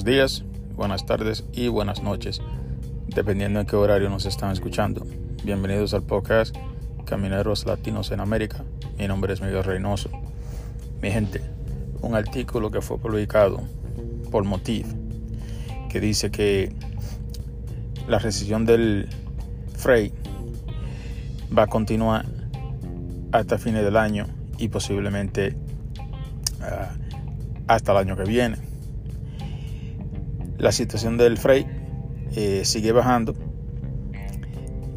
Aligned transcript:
buenos 0.00 0.16
días, 0.16 0.44
buenas 0.76 1.04
tardes 1.04 1.44
y 1.52 1.68
buenas 1.68 2.02
noches, 2.02 2.40
dependiendo 3.08 3.60
en 3.60 3.66
qué 3.66 3.76
horario 3.76 4.08
nos 4.08 4.24
están 4.24 4.50
escuchando. 4.50 5.06
Bienvenidos 5.44 5.92
al 5.92 6.02
podcast 6.04 6.56
Camineros 7.04 7.66
Latinos 7.66 8.10
en 8.10 8.20
América. 8.20 8.64
Mi 8.96 9.06
nombre 9.08 9.34
es 9.34 9.42
Miguel 9.42 9.62
Reynoso. 9.62 10.08
Mi 11.02 11.10
gente, 11.10 11.42
un 12.00 12.14
artículo 12.14 12.70
que 12.70 12.80
fue 12.80 12.96
publicado 12.96 13.60
por 14.30 14.44
Motiv 14.44 14.86
que 15.90 16.00
dice 16.00 16.30
que 16.30 16.72
la 18.08 18.18
recesión 18.18 18.64
del 18.64 19.06
freight 19.76 20.14
va 21.56 21.64
a 21.64 21.66
continuar 21.66 22.24
hasta 23.32 23.58
fines 23.58 23.84
del 23.84 23.98
año 23.98 24.26
y 24.56 24.68
posiblemente 24.68 25.56
uh, 26.60 27.66
hasta 27.66 27.92
el 27.92 27.98
año 27.98 28.16
que 28.16 28.24
viene. 28.24 28.69
La 30.60 30.72
situación 30.72 31.16
del 31.16 31.38
freight 31.38 31.66
eh, 32.36 32.66
sigue 32.66 32.92
bajando. 32.92 33.34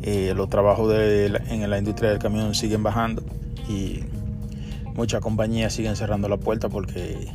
Eh, 0.02 0.34
los 0.36 0.49
trabajos 0.49 0.89
de 0.89 1.30
la, 1.30 1.38
en 1.48 1.70
la 1.70 1.77
industria 1.77 2.09
del 2.09 2.20
camión 2.20 2.53
siguen 2.53 2.84
bajando 2.84 3.23
y 3.70 4.02
muchas 4.94 5.22
compañías 5.22 5.72
siguen 5.72 5.95
cerrando 5.95 6.27
la 6.27 6.36
puerta 6.36 6.67
porque 6.67 7.30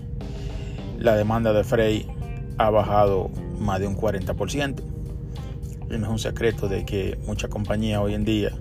la 0.99 1.17
demanda 1.17 1.55
de 1.55 1.65
freight 1.65 2.07
ha 2.59 2.69
bajado 2.69 3.31
más 3.59 3.81
de 3.81 3.87
un 3.87 3.97
40%. 3.97 4.83
Y 5.91 5.97
no 5.97 6.05
es 6.05 6.13
un 6.13 6.19
secreto 6.19 6.69
de 6.69 6.85
que 6.85 7.19
muchas 7.27 7.49
compañías 7.49 8.03
hoy 8.03 8.13
en 8.13 8.27
día 8.27 8.53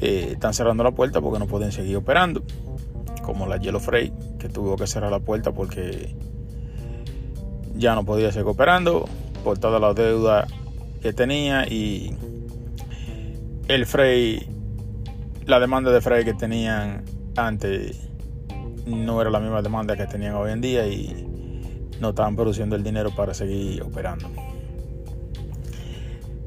eh, 0.00 0.30
están 0.32 0.54
cerrando 0.54 0.82
la 0.82 0.92
puerta 0.92 1.20
porque 1.20 1.38
no 1.38 1.46
pueden 1.46 1.72
seguir 1.72 1.98
operando, 1.98 2.42
como 3.22 3.46
la 3.46 3.58
Yellow 3.58 3.80
Freight, 3.80 4.14
que 4.38 4.48
tuvo 4.48 4.76
que 4.76 4.86
cerrar 4.86 5.10
la 5.10 5.20
puerta 5.20 5.52
porque 5.52 6.16
ya 7.76 7.94
no 7.94 8.04
podía 8.04 8.32
seguir 8.32 8.48
operando 8.48 9.08
por 9.44 9.58
toda 9.58 9.78
la 9.78 9.94
deuda 9.94 10.46
que 11.02 11.12
tenía 11.12 11.66
y 11.66 12.14
el 13.68 13.86
freight, 13.86 14.48
la 15.46 15.60
demanda 15.60 15.90
de 15.90 16.00
freight 16.00 16.24
que 16.24 16.34
tenían 16.34 17.04
antes 17.36 18.08
no 18.86 19.20
era 19.20 19.30
la 19.30 19.40
misma 19.40 19.62
demanda 19.62 19.96
que 19.96 20.06
tenían 20.06 20.34
hoy 20.34 20.52
en 20.52 20.60
día 20.60 20.86
y 20.86 21.26
no 22.00 22.10
estaban 22.10 22.36
produciendo 22.36 22.76
el 22.76 22.82
dinero 22.82 23.14
para 23.14 23.34
seguir 23.34 23.82
operando. 23.82 24.30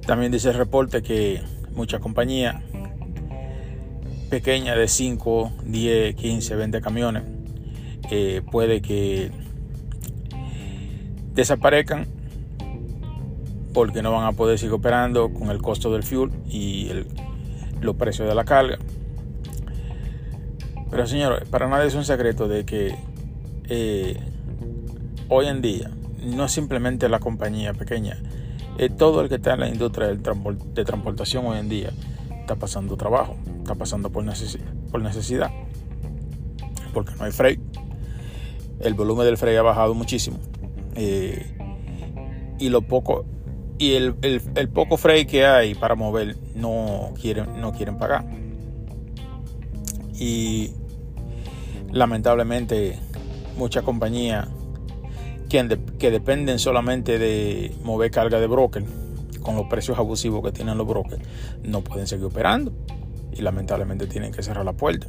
También 0.06 0.32
dice 0.32 0.50
el 0.50 0.56
reporte 0.56 1.02
que 1.04 1.42
muchas 1.74 2.02
compañías 2.02 2.56
pequeñas 4.30 4.78
de 4.78 4.88
5, 4.88 5.52
10, 5.66 6.16
15, 6.16 6.56
20 6.56 6.82
camiones 6.82 7.24
eh, 8.12 8.42
puede 8.50 8.82
que 8.82 9.32
desaparezcan 11.40 12.06
porque 13.74 14.02
no 14.02 14.12
van 14.12 14.26
a 14.26 14.32
poder 14.34 14.58
seguir 14.58 14.74
operando 14.74 15.32
con 15.34 15.50
el 15.50 15.62
costo 15.62 15.92
del 15.92 16.04
fuel 16.04 16.32
y 16.50 16.90
los 17.82 17.96
precios 17.96 18.28
de 18.28 18.36
la 18.36 18.44
carga. 18.44 18.78
Pero 20.90 21.08
señores, 21.08 21.48
para 21.50 21.68
nadie 21.68 21.88
es 21.88 21.96
un 21.96 22.04
secreto 22.04 22.48
de 22.48 22.66
que 22.66 22.96
eh, 23.70 24.18
hoy 25.28 25.48
en 25.48 25.62
día 25.62 25.92
no 26.24 26.46
es 26.46 26.52
simplemente 26.52 27.08
la 27.10 27.20
compañía 27.20 27.74
pequeña, 27.74 28.18
es 28.78 28.96
todo 28.98 29.22
el 29.22 29.30
que 29.30 29.36
está 29.36 29.54
en 29.54 29.60
la 29.60 29.70
industria 29.70 30.08
del 30.08 30.22
de 30.74 30.86
transportación 30.86 31.46
hoy 31.46 31.60
en 31.60 31.70
día 31.70 31.92
está 32.50 32.56
pasando 32.56 32.98
trabajo, 32.98 33.36
está 33.60 33.76
pasando 33.76 34.10
por, 34.10 34.26
por 34.92 35.02
necesidad, 35.02 35.52
porque 36.94 37.14
no 37.16 37.26
hay 37.26 37.32
freight. 37.32 37.60
El 38.80 38.96
volumen 38.96 39.26
del 39.26 39.38
freight 39.38 39.60
ha 39.60 39.62
bajado 39.62 39.94
muchísimo. 39.94 40.40
Eh, 40.96 41.46
y 42.60 42.70
lo 42.70 42.82
poco 42.82 43.26
y 43.80 43.94
el, 43.94 44.16
el, 44.22 44.70
poco 44.70 44.98
freight 44.98 45.28
que 45.28 45.46
hay 45.46 45.74
para 45.74 45.96
mover 45.96 46.36
no 46.54 47.14
quieren, 47.20 47.62
no 47.62 47.72
quieren 47.72 47.98
pagar. 47.98 48.26
Y 50.20 50.72
lamentablemente 51.90 53.00
muchas 53.58 53.84
compañías 53.84 54.50
que, 55.48 55.80
que 55.98 56.12
dependen 56.12 56.60
solamente 56.60 57.18
de 57.18 57.74
mover 57.82 58.12
carga 58.12 58.42
de 58.42 58.48
broker 58.48 58.84
con 59.42 59.56
los 59.56 59.68
precios 59.68 59.98
abusivos 59.98 60.44
que 60.44 60.52
tienen 60.52 60.78
los 60.78 60.86
brokers, 60.86 61.22
no 61.64 61.82
pueden 61.82 62.06
seguir 62.06 62.26
operando 62.26 62.74
y 63.32 63.42
lamentablemente 63.42 64.08
tienen 64.08 64.34
que 64.34 64.44
cerrar 64.44 64.66
la 64.66 64.74
puerta. 64.74 65.08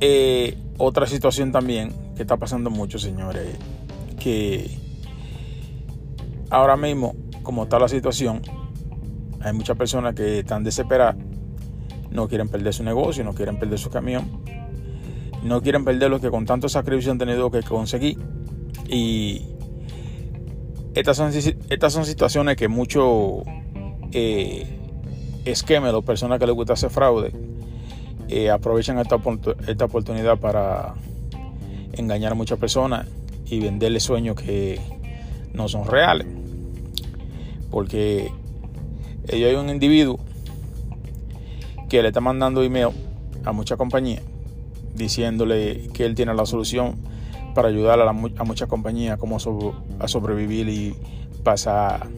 Eh, 0.00 0.56
otra 0.78 1.06
situación 1.06 1.50
también 1.50 2.05
que 2.16 2.22
está 2.22 2.36
pasando 2.36 2.70
mucho, 2.70 2.98
señores, 2.98 3.56
que 4.18 4.70
ahora 6.50 6.76
mismo, 6.76 7.14
como 7.42 7.64
está 7.64 7.78
la 7.78 7.88
situación, 7.88 8.42
hay 9.40 9.52
muchas 9.52 9.76
personas 9.76 10.14
que 10.14 10.40
están 10.40 10.64
desesperadas, 10.64 11.16
no 12.10 12.26
quieren 12.28 12.48
perder 12.48 12.72
su 12.72 12.82
negocio, 12.82 13.22
no 13.22 13.34
quieren 13.34 13.58
perder 13.58 13.78
su 13.78 13.90
camión, 13.90 14.42
no 15.44 15.60
quieren 15.62 15.84
perder 15.84 16.10
lo 16.10 16.20
que 16.20 16.30
con 16.30 16.46
tanto 16.46 16.68
sacrificio 16.68 17.12
han 17.12 17.18
tenido 17.18 17.50
que 17.50 17.62
conseguir. 17.62 18.18
Y 18.88 19.42
estas 20.94 21.16
son, 21.18 21.30
estas 21.68 21.92
son 21.92 22.06
situaciones 22.06 22.56
que 22.56 22.68
muchos 22.68 23.42
eh, 24.12 24.66
esquemas 25.44 25.92
o 25.92 26.02
personas 26.02 26.38
que 26.38 26.46
les 26.46 26.54
gusta 26.54 26.72
hacer 26.72 26.90
fraude 26.90 27.32
eh, 28.28 28.50
aprovechan 28.50 28.98
esta, 28.98 29.18
esta 29.68 29.84
oportunidad 29.84 30.38
para 30.38 30.94
engañar 31.96 32.32
a 32.32 32.34
muchas 32.34 32.58
personas 32.58 33.06
y 33.46 33.60
venderles 33.60 34.02
sueños 34.02 34.36
que 34.36 34.80
no 35.52 35.68
son 35.68 35.86
reales. 35.86 36.26
Porque 37.70 38.30
ellos 39.28 39.50
hay 39.50 39.56
un 39.56 39.70
individuo 39.70 40.18
que 41.88 42.02
le 42.02 42.08
está 42.08 42.20
mandando 42.20 42.62
email 42.62 42.88
a 43.44 43.52
muchas 43.52 43.78
compañías 43.78 44.22
diciéndole 44.94 45.88
que 45.92 46.04
él 46.04 46.14
tiene 46.14 46.34
la 46.34 46.46
solución 46.46 46.96
para 47.54 47.68
ayudar 47.68 48.00
a 48.00 48.12
muchas 48.12 48.68
compañías 48.68 49.18
como 49.18 49.36
a 49.36 50.08
sobrevivir 50.08 50.68
y 50.68 50.94
pasar 51.42 52.08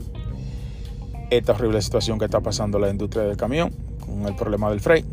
esta 1.31 1.53
horrible 1.53 1.83
situación 1.83 2.19
que 2.19 2.25
está 2.25 2.41
pasando 2.41 2.79
la 2.79 2.89
industria 2.89 3.25
del 3.25 3.37
camión 3.37 3.71
con 4.01 4.27
el 4.27 4.35
problema 4.35 4.71
del 4.71 4.81
freight. 4.81 5.05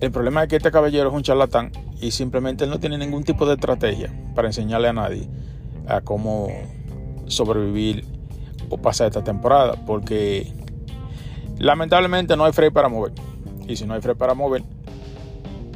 El 0.00 0.10
problema 0.10 0.42
es 0.42 0.48
que 0.48 0.56
este 0.56 0.70
caballero 0.70 1.08
es 1.08 1.14
un 1.14 1.22
charlatán 1.22 1.72
y 2.00 2.10
simplemente 2.10 2.64
él 2.64 2.70
no 2.70 2.78
tiene 2.78 2.98
ningún 2.98 3.24
tipo 3.24 3.46
de 3.46 3.54
estrategia 3.54 4.12
para 4.34 4.48
enseñarle 4.48 4.88
a 4.88 4.92
nadie 4.92 5.28
a 5.88 6.00
cómo 6.00 6.48
sobrevivir 7.26 8.04
o 8.68 8.78
pasar 8.78 9.08
esta 9.08 9.24
temporada 9.24 9.74
porque 9.86 10.52
lamentablemente 11.58 12.36
no 12.36 12.44
hay 12.44 12.52
freight 12.52 12.72
para 12.72 12.88
mover 12.88 13.12
y 13.66 13.76
si 13.76 13.86
no 13.86 13.94
hay 13.94 14.00
freight 14.00 14.18
para 14.18 14.34
mover 14.34 14.62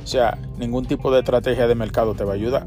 o 0.02 0.06
sea, 0.06 0.38
ningún 0.58 0.86
tipo 0.86 1.12
de 1.12 1.20
estrategia 1.20 1.66
de 1.66 1.74
mercado 1.74 2.14
te 2.14 2.24
va 2.24 2.32
a 2.32 2.34
ayudar. 2.34 2.66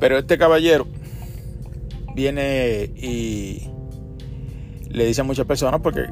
pero 0.00 0.16
este 0.16 0.38
caballero 0.38 0.86
viene 2.14 2.84
y 2.96 3.68
le 4.88 5.06
dice 5.06 5.20
a 5.20 5.24
muchas 5.24 5.46
personas 5.46 5.80
porque 5.82 6.06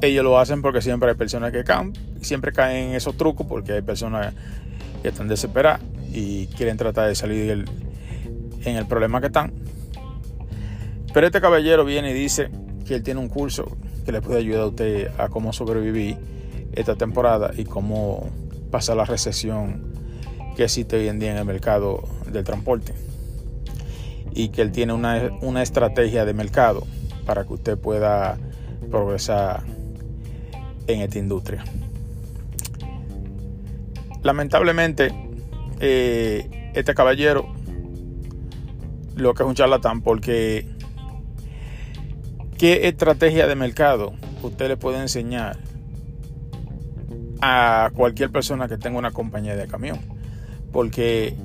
ellos 0.00 0.22
lo 0.22 0.38
hacen 0.38 0.62
porque 0.62 0.80
siempre 0.80 1.10
hay 1.10 1.16
personas 1.16 1.50
que 1.52 1.64
caen, 1.64 1.92
siempre 2.20 2.52
caen 2.52 2.90
en 2.90 2.94
esos 2.94 3.16
trucos 3.16 3.46
porque 3.46 3.72
hay 3.72 3.82
personas 3.82 4.34
que 5.02 5.08
están 5.08 5.28
desesperadas 5.28 5.80
y 6.12 6.46
quieren 6.48 6.76
tratar 6.76 7.08
de 7.08 7.14
salir 7.14 7.64
en 8.64 8.76
el 8.76 8.86
problema 8.86 9.20
que 9.20 9.28
están. 9.28 9.52
Pero 11.12 11.26
este 11.26 11.40
caballero 11.40 11.84
viene 11.84 12.10
y 12.10 12.14
dice 12.14 12.50
que 12.86 12.94
él 12.94 13.02
tiene 13.02 13.20
un 13.20 13.28
curso 13.28 13.76
que 14.04 14.12
le 14.12 14.22
puede 14.22 14.38
ayudar 14.38 14.62
a 14.62 14.66
usted 14.66 15.10
a 15.18 15.28
cómo 15.28 15.52
sobrevivir 15.52 16.16
esta 16.72 16.94
temporada 16.94 17.50
y 17.56 17.64
cómo 17.64 18.30
pasa 18.70 18.94
la 18.94 19.04
recesión 19.04 19.92
que 20.56 20.64
existe 20.64 20.96
hoy 20.96 21.08
en 21.08 21.18
día 21.18 21.32
en 21.32 21.38
el 21.38 21.44
mercado 21.44 22.04
del 22.30 22.44
transporte. 22.44 22.94
Y 24.32 24.50
que 24.50 24.62
él 24.62 24.70
tiene 24.70 24.92
una, 24.92 25.30
una 25.42 25.62
estrategia 25.62 26.24
de 26.24 26.34
mercado 26.34 26.86
para 27.26 27.44
que 27.44 27.54
usted 27.54 27.78
pueda 27.78 28.38
progresar 28.90 29.62
en 30.86 31.00
esta 31.00 31.18
industria. 31.18 31.64
Lamentablemente, 34.22 35.12
eh, 35.80 36.72
este 36.74 36.94
caballero 36.94 37.52
lo 39.16 39.34
que 39.34 39.42
es 39.42 39.48
un 39.48 39.54
charlatán 39.54 40.00
porque 40.02 40.66
¿qué 42.56 42.88
estrategia 42.88 43.46
de 43.46 43.54
mercado 43.54 44.14
usted 44.42 44.68
le 44.68 44.76
puede 44.76 45.00
enseñar 45.00 45.58
a 47.40 47.90
cualquier 47.94 48.30
persona 48.30 48.68
que 48.68 48.76
tenga 48.76 48.98
una 48.98 49.12
compañía 49.12 49.56
de 49.56 49.66
camión. 49.66 49.98
Porque 50.72 51.36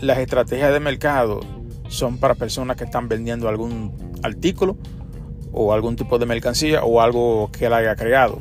las 0.00 0.18
estrategias 0.18 0.72
de 0.72 0.80
mercado 0.80 1.40
son 1.88 2.18
para 2.18 2.34
personas 2.34 2.76
que 2.76 2.84
están 2.84 3.08
vendiendo 3.08 3.48
algún 3.48 3.92
artículo 4.22 4.76
o 5.52 5.72
algún 5.72 5.96
tipo 5.96 6.18
de 6.18 6.26
mercancía 6.26 6.82
o 6.82 7.00
algo 7.00 7.50
que 7.52 7.66
él 7.66 7.72
haya 7.72 7.94
creado. 7.94 8.40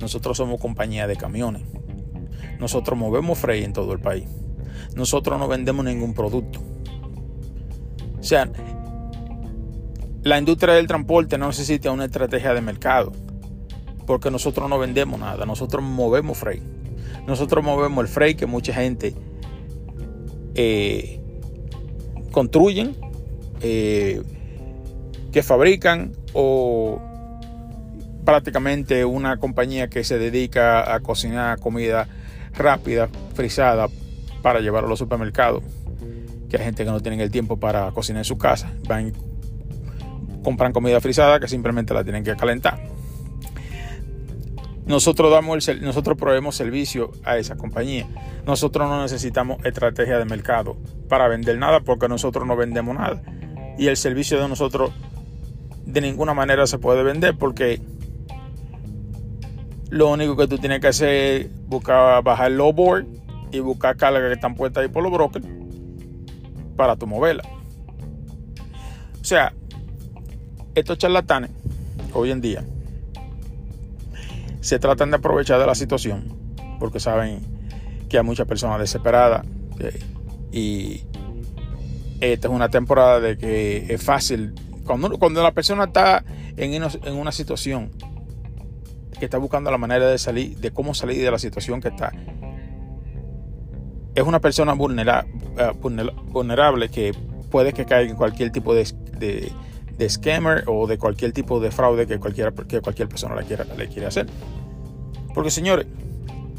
Nosotros 0.00 0.36
somos 0.36 0.60
compañía 0.60 1.06
de 1.06 1.16
camiones. 1.16 1.62
Nosotros 2.62 2.96
movemos 2.96 3.40
freight 3.40 3.64
en 3.64 3.72
todo 3.72 3.92
el 3.92 3.98
país. 3.98 4.28
Nosotros 4.94 5.36
no 5.36 5.48
vendemos 5.48 5.84
ningún 5.84 6.14
producto. 6.14 6.60
O 8.20 8.22
sea, 8.22 8.48
la 10.22 10.38
industria 10.38 10.74
del 10.74 10.86
transporte 10.86 11.38
no 11.38 11.48
necesita 11.48 11.90
una 11.90 12.04
estrategia 12.04 12.54
de 12.54 12.60
mercado, 12.60 13.10
porque 14.06 14.30
nosotros 14.30 14.70
no 14.70 14.78
vendemos 14.78 15.18
nada, 15.18 15.44
nosotros 15.44 15.82
movemos 15.82 16.38
freight. 16.38 16.62
Nosotros 17.26 17.64
movemos 17.64 18.04
el 18.04 18.08
freight 18.08 18.38
que 18.38 18.46
mucha 18.46 18.72
gente 18.72 19.12
eh, 20.54 21.20
construyen, 22.30 22.96
eh, 23.60 24.22
que 25.32 25.42
fabrican 25.42 26.12
o 26.32 27.00
prácticamente 28.24 29.04
una 29.04 29.38
compañía 29.38 29.88
que 29.88 30.04
se 30.04 30.16
dedica 30.16 30.94
a 30.94 31.00
cocinar 31.00 31.58
comida 31.58 32.06
rápida, 32.54 33.08
frisada, 33.34 33.88
para 34.42 34.60
llevar 34.60 34.84
a 34.84 34.86
los 34.88 34.98
supermercados. 34.98 35.62
Que 36.48 36.58
hay 36.58 36.64
gente 36.64 36.84
que 36.84 36.90
no 36.90 37.00
tiene 37.00 37.22
el 37.22 37.30
tiempo 37.30 37.58
para 37.58 37.90
cocinar 37.92 38.20
en 38.20 38.24
su 38.24 38.36
casa. 38.36 38.72
Van 38.86 39.12
compran 40.42 40.72
comida 40.72 41.00
frisada 41.00 41.40
que 41.40 41.48
simplemente 41.48 41.94
la 41.94 42.04
tienen 42.04 42.24
que 42.24 42.36
calentar. 42.36 42.80
Nosotros 44.84 45.30
damos 45.30 45.68
el, 45.68 45.82
nosotros 45.82 46.18
proveemos 46.18 46.56
servicio 46.56 47.12
a 47.24 47.38
esa 47.38 47.56
compañía. 47.56 48.06
Nosotros 48.44 48.88
no 48.88 49.00
necesitamos 49.00 49.64
estrategia 49.64 50.18
de 50.18 50.24
mercado 50.24 50.76
para 51.08 51.28
vender 51.28 51.56
nada 51.58 51.80
porque 51.80 52.08
nosotros 52.08 52.46
no 52.46 52.56
vendemos 52.56 52.96
nada. 52.96 53.22
Y 53.78 53.86
el 53.86 53.96
servicio 53.96 54.40
de 54.40 54.48
nosotros 54.48 54.90
de 55.86 56.00
ninguna 56.00 56.34
manera 56.34 56.66
se 56.66 56.78
puede 56.78 57.02
vender 57.04 57.36
porque 57.38 57.80
lo 59.92 60.08
único 60.08 60.34
que 60.38 60.48
tú 60.48 60.56
tienes 60.56 60.80
que 60.80 60.86
hacer 60.86 61.10
es 61.10 61.66
buscar 61.66 62.24
bajar 62.24 62.50
el 62.50 62.56
low 62.56 62.72
board 62.72 63.04
y 63.50 63.58
buscar 63.58 63.94
cargas 63.94 64.22
que 64.22 64.32
están 64.32 64.54
puestas 64.54 64.82
ahí 64.82 64.88
por 64.88 65.02
los 65.02 65.12
brokers 65.12 65.44
para 66.76 66.96
tu 66.96 67.06
moverla. 67.06 67.42
O 69.20 69.24
sea, 69.24 69.52
estos 70.74 70.96
charlatanes 70.96 71.50
hoy 72.14 72.30
en 72.30 72.40
día 72.40 72.64
se 74.62 74.78
tratan 74.78 75.10
de 75.10 75.16
aprovechar 75.16 75.60
de 75.60 75.66
la 75.66 75.74
situación 75.74 76.56
porque 76.80 76.98
saben 76.98 77.42
que 78.08 78.16
hay 78.16 78.24
muchas 78.24 78.46
personas 78.46 78.78
desesperadas 78.78 79.44
eh, 79.78 80.00
y 80.52 81.02
esta 82.22 82.48
es 82.48 82.54
una 82.54 82.70
temporada 82.70 83.20
de 83.20 83.36
que 83.36 83.92
es 83.92 84.02
fácil 84.02 84.54
cuando, 84.86 85.18
cuando 85.18 85.42
la 85.42 85.52
persona 85.52 85.84
está 85.84 86.24
en, 86.56 86.72
en 86.72 87.14
una 87.14 87.30
situación 87.30 87.90
que 89.22 89.26
está 89.26 89.38
buscando 89.38 89.70
la 89.70 89.78
manera 89.78 90.08
de 90.08 90.18
salir 90.18 90.58
de 90.58 90.72
cómo 90.72 90.94
salir 90.94 91.22
de 91.22 91.30
la 91.30 91.38
situación 91.38 91.80
que 91.80 91.86
está 91.86 92.10
es 94.16 94.24
una 94.24 94.40
persona 94.40 94.72
eh, 94.72 95.72
vulnerable 95.80 96.88
que 96.88 97.14
puede 97.48 97.72
que 97.72 97.84
caiga 97.84 98.10
en 98.10 98.16
cualquier 98.16 98.50
tipo 98.50 98.74
de, 98.74 98.84
de, 99.96 100.10
scammer 100.10 100.64
o 100.66 100.88
de 100.88 100.98
cualquier 100.98 101.30
tipo 101.30 101.60
de 101.60 101.70
fraude 101.70 102.08
que, 102.08 102.18
cualquiera, 102.18 102.50
que 102.50 102.80
cualquier 102.80 103.08
persona 103.08 103.36
le 103.36 103.44
quiera, 103.44 103.64
le 103.78 103.86
quiere 103.86 104.06
hacer. 104.08 104.26
Porque 105.32 105.52
señores, 105.52 105.86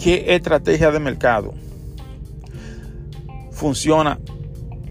¿qué 0.02 0.34
estrategia 0.34 0.90
de 0.90 1.02
mercado 1.02 1.54
funciona 3.52 4.22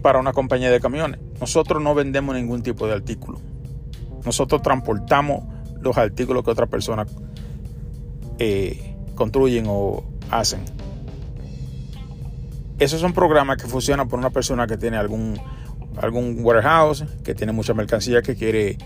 para 0.03 0.19
una 0.19 0.31
compañía 0.31 0.69
de 0.69 0.79
camiones? 0.79 1.19
Nosotros 1.41 1.81
no 1.81 1.95
vendemos 1.95 2.35
ningún 2.35 2.61
tipo 2.61 2.85
de 2.85 2.93
artículo. 2.93 3.41
Nosotros 4.23 4.61
transportamos 4.61 5.43
los 5.81 5.97
artículos 5.97 6.43
que 6.43 6.51
otras 6.51 6.69
personas 6.69 7.07
eh, 8.39 8.95
construyen 9.15 9.65
o 9.67 10.03
hacen. 10.29 10.61
Esos 12.79 12.99
son 12.99 13.13
programas 13.13 13.57
que 13.57 13.67
funcionan 13.67 14.09
por 14.09 14.19
una 14.19 14.29
persona 14.29 14.67
que 14.67 14.77
tiene 14.77 14.97
algún, 14.97 15.39
algún 15.97 16.39
warehouse, 16.43 17.05
que 17.23 17.35
tiene 17.35 17.53
mucha 17.53 17.73
mercancía 17.73 18.21
que 18.21 18.35
quiere 18.35 18.77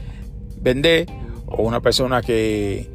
vender, 0.61 1.07
o 1.45 1.63
una 1.63 1.81
persona 1.81 2.21
que 2.21 2.89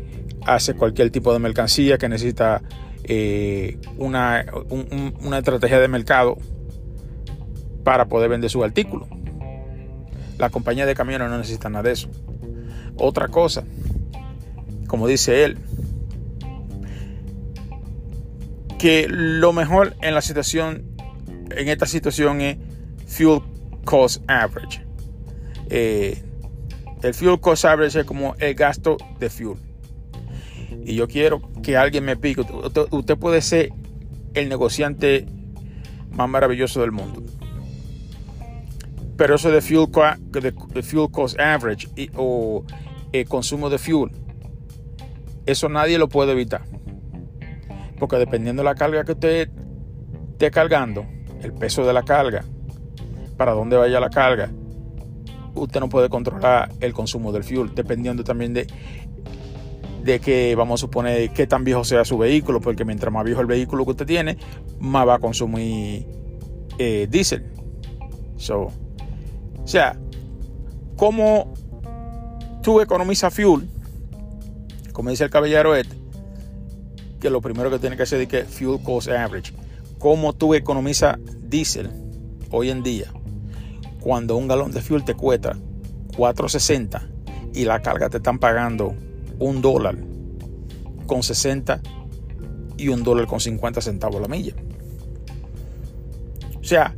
hace 0.46 0.74
cualquier 0.74 1.10
tipo 1.10 1.32
de 1.32 1.38
mercancía 1.38 1.98
que 1.98 2.08
necesita 2.08 2.62
eh, 3.04 3.78
una, 3.96 4.44
una 5.22 5.38
estrategia 5.38 5.80
de 5.80 5.88
mercado 5.88 6.36
para 7.84 8.06
poder 8.06 8.28
vender 8.28 8.50
su 8.50 8.62
artículo. 8.62 9.08
La 10.38 10.50
compañía 10.50 10.86
de 10.86 10.94
camiones 10.94 11.28
no 11.28 11.38
necesita 11.38 11.68
nada 11.68 11.84
de 11.84 11.92
eso. 11.92 12.08
Otra 12.96 13.28
cosa, 13.28 13.64
como 14.86 15.06
dice 15.06 15.44
él, 15.44 15.58
que 18.82 19.06
lo 19.08 19.52
mejor 19.52 19.94
en 20.02 20.12
la 20.12 20.20
situación, 20.20 20.82
en 21.52 21.68
esta 21.68 21.86
situación 21.86 22.40
es 22.40 22.56
fuel 23.06 23.40
cost 23.84 24.28
average. 24.28 24.84
Eh, 25.70 26.20
el 27.00 27.14
fuel 27.14 27.38
cost 27.38 27.64
average 27.64 28.00
es 28.00 28.04
como 28.04 28.34
el 28.40 28.56
gasto 28.56 28.96
de 29.20 29.30
fuel. 29.30 29.56
Y 30.84 30.96
yo 30.96 31.06
quiero 31.06 31.40
que 31.62 31.76
alguien 31.76 32.04
me 32.04 32.16
pique. 32.16 32.40
Usted, 32.90 33.16
puede 33.18 33.40
ser 33.40 33.72
el 34.34 34.48
negociante 34.48 35.26
más 36.10 36.28
maravilloso 36.28 36.80
del 36.80 36.90
mundo. 36.90 37.22
Pero 39.16 39.36
eso 39.36 39.52
de 39.52 39.60
fuel, 39.60 39.86
de, 40.32 40.82
fuel 40.82 41.08
cost 41.08 41.38
average 41.38 41.86
o 42.16 42.64
el 43.12 43.28
consumo 43.28 43.70
de 43.70 43.78
fuel, 43.78 44.10
eso 45.46 45.68
nadie 45.68 45.98
lo 45.98 46.08
puede 46.08 46.32
evitar. 46.32 46.71
Porque 48.02 48.16
dependiendo 48.16 48.62
de 48.62 48.64
la 48.64 48.74
carga 48.74 49.04
que 49.04 49.12
usted 49.12 49.48
esté 50.32 50.50
cargando, 50.50 51.06
el 51.40 51.52
peso 51.52 51.86
de 51.86 51.92
la 51.92 52.02
carga, 52.02 52.42
para 53.36 53.52
dónde 53.52 53.76
vaya 53.76 54.00
la 54.00 54.10
carga, 54.10 54.50
usted 55.54 55.78
no 55.78 55.88
puede 55.88 56.08
controlar 56.08 56.72
el 56.80 56.92
consumo 56.94 57.30
del 57.30 57.44
fuel, 57.44 57.72
dependiendo 57.76 58.24
también 58.24 58.54
de, 58.54 58.66
de 60.02 60.18
que 60.18 60.52
vamos 60.56 60.80
a 60.80 60.86
suponer 60.86 61.30
que 61.30 61.46
tan 61.46 61.62
viejo 61.62 61.84
sea 61.84 62.04
su 62.04 62.18
vehículo, 62.18 62.60
porque 62.60 62.84
mientras 62.84 63.12
más 63.12 63.24
viejo 63.24 63.40
el 63.40 63.46
vehículo 63.46 63.84
que 63.84 63.92
usted 63.92 64.06
tiene, 64.06 64.36
más 64.80 65.06
va 65.06 65.14
a 65.14 65.18
consumir 65.20 66.04
eh, 66.78 67.06
diésel. 67.08 67.52
So, 68.36 68.62
o 69.62 69.68
sea, 69.68 69.96
como 70.96 71.54
tú 72.64 72.80
economizas 72.80 73.32
fuel, 73.32 73.70
como 74.92 75.10
dice 75.10 75.22
el 75.22 75.30
caballero 75.30 75.76
este, 75.76 76.01
que 77.22 77.30
lo 77.30 77.40
primero 77.40 77.70
que 77.70 77.78
tiene 77.78 77.96
que 77.96 78.02
hacer 78.02 78.20
es 78.20 78.26
que 78.26 78.42
fuel 78.42 78.82
cost 78.82 79.08
average. 79.08 79.54
Cómo 80.00 80.32
tú 80.32 80.54
economizas 80.54 81.16
diésel 81.38 81.88
hoy 82.50 82.70
en 82.70 82.82
día 82.82 83.12
cuando 84.00 84.36
un 84.36 84.48
galón 84.48 84.72
de 84.72 84.82
fuel 84.82 85.04
te 85.04 85.14
cuesta 85.14 85.56
4.60 86.16 87.52
y 87.54 87.64
la 87.64 87.80
carga 87.80 88.10
te 88.10 88.16
están 88.16 88.40
pagando 88.40 88.96
un 89.38 89.62
dólar 89.62 89.96
con 91.06 91.22
60 91.22 91.80
y 92.76 92.88
un 92.88 93.04
dólar 93.04 93.28
con 93.28 93.38
50 93.38 93.80
centavos 93.80 94.20
la 94.20 94.26
milla. 94.26 94.54
O 96.60 96.64
sea, 96.64 96.92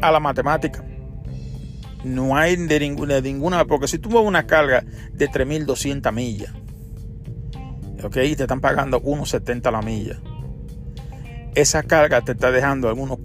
a 0.00 0.10
la 0.10 0.18
matemática 0.18 0.82
no 2.04 2.38
hay 2.38 2.56
de 2.56 2.80
ninguna, 2.80 3.20
de 3.20 3.64
porque 3.66 3.86
si 3.86 3.98
tú 3.98 4.08
mueves 4.08 4.28
una 4.28 4.46
carga 4.46 4.82
de 5.12 5.28
3.200 5.28 6.10
millas 6.10 6.54
¿ok? 8.04 8.16
Y 8.24 8.36
te 8.36 8.44
están 8.44 8.60
pagando 8.60 9.00
1.70 9.02 9.70
la 9.70 9.82
milla. 9.82 10.18
Esa 11.54 11.82
carga 11.82 12.20
te 12.20 12.32
está 12.32 12.50
dejando 12.50 12.88
algunos 12.88 13.18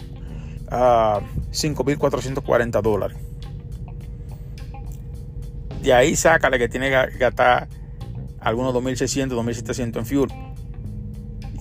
ah, 0.69 1.21
5.440 1.51 2.81
dólares. 2.81 3.17
De 5.81 5.93
ahí 5.93 6.15
sácale 6.15 6.57
que 6.57 6.67
tiene 6.67 6.89
que 6.89 7.17
gastar 7.17 7.67
algunos 8.39 8.73
2.600, 8.73 9.29
2.700 9.29 9.97
en 9.97 10.05
fuel. 10.05 10.29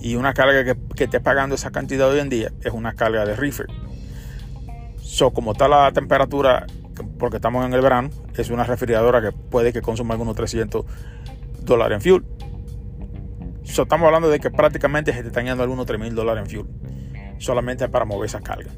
Y 0.01 0.15
una 0.15 0.33
carga 0.33 0.63
que, 0.63 1.07
que 1.07 1.19
pagando 1.19 1.55
esa 1.55 1.71
cantidad 1.71 2.09
hoy 2.09 2.19
en 2.19 2.29
día 2.29 2.51
es 2.61 2.73
una 2.73 2.93
carga 2.93 3.25
de 3.25 3.35
reefer. 3.35 3.67
So, 5.01 5.31
como 5.31 5.53
está 5.53 5.67
la 5.67 5.91
temperatura, 5.91 6.65
porque 7.17 7.37
estamos 7.37 7.65
en 7.65 7.73
el 7.73 7.81
verano, 7.81 8.09
es 8.35 8.49
una 8.49 8.63
refrigeradora 8.63 9.21
que 9.21 9.31
puede 9.31 9.71
que 9.71 9.81
consuma 9.81 10.13
algunos 10.13 10.35
300 10.35 10.85
dólares 11.63 11.95
en 11.95 12.01
fuel 12.01 12.34
estamos 13.65 14.05
hablando 14.05 14.29
de 14.29 14.39
que 14.39 14.51
prácticamente 14.51 15.13
se 15.13 15.21
te 15.21 15.27
están 15.27 15.45
yendo 15.45 15.63
algunos 15.63 15.85
3 15.85 15.99
mil 15.99 16.15
dólares 16.15 16.43
en 16.43 16.49
fuel. 16.49 16.75
Solamente 17.37 17.87
para 17.89 18.05
mover 18.05 18.27
esa 18.27 18.41
carga. 18.41 18.71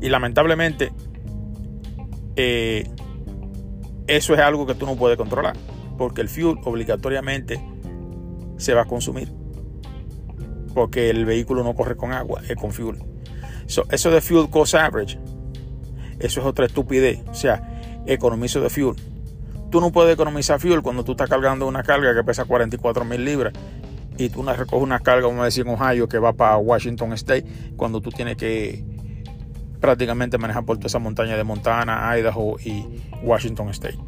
Y 0.00 0.08
lamentablemente, 0.08 0.92
eh, 2.36 2.88
eso 4.06 4.34
es 4.34 4.40
algo 4.40 4.66
que 4.66 4.74
tú 4.74 4.86
no 4.86 4.96
puedes 4.96 5.16
controlar. 5.16 5.56
Porque 5.98 6.22
el 6.22 6.28
fuel 6.28 6.58
obligatoriamente 6.64 7.62
se 8.56 8.74
va 8.74 8.82
a 8.82 8.86
consumir. 8.86 9.30
Porque 10.74 11.10
el 11.10 11.26
vehículo 11.26 11.62
no 11.62 11.74
corre 11.74 11.96
con 11.96 12.12
agua, 12.12 12.40
es 12.48 12.56
con 12.56 12.72
fuel. 12.72 12.98
eso 13.66 14.10
de 14.10 14.20
fuel 14.20 14.48
cost 14.48 14.74
average, 14.74 15.18
eso 16.18 16.40
es 16.40 16.46
otra 16.46 16.66
estupidez. 16.66 17.20
O 17.28 17.34
sea, 17.34 18.02
economizo 18.06 18.60
de 18.60 18.70
fuel 18.70 18.96
Tú 19.70 19.80
no 19.80 19.92
puedes 19.92 20.14
economizar 20.14 20.58
fuel 20.58 20.82
cuando 20.82 21.04
tú 21.04 21.12
estás 21.12 21.28
cargando 21.28 21.66
una 21.66 21.82
carga 21.82 22.14
que 22.14 22.24
pesa 22.24 22.44
44 22.44 23.04
mil 23.04 23.24
libras 23.24 23.52
y 24.18 24.28
tú 24.28 24.42
recoges 24.42 24.82
una 24.82 24.98
carga, 24.98 25.28
vamos 25.28 25.42
a 25.42 25.44
decir, 25.44 25.66
en 25.66 25.72
Ohio 25.72 26.08
que 26.08 26.18
va 26.18 26.32
para 26.32 26.56
Washington 26.58 27.12
State, 27.14 27.46
cuando 27.76 28.00
tú 28.00 28.10
tienes 28.10 28.36
que 28.36 28.84
prácticamente 29.80 30.36
manejar 30.38 30.64
por 30.64 30.76
toda 30.76 30.88
esa 30.88 30.98
montaña 30.98 31.36
de 31.36 31.44
Montana, 31.44 32.18
Idaho 32.18 32.56
y 32.60 32.84
Washington 33.22 33.70
State. 33.70 33.98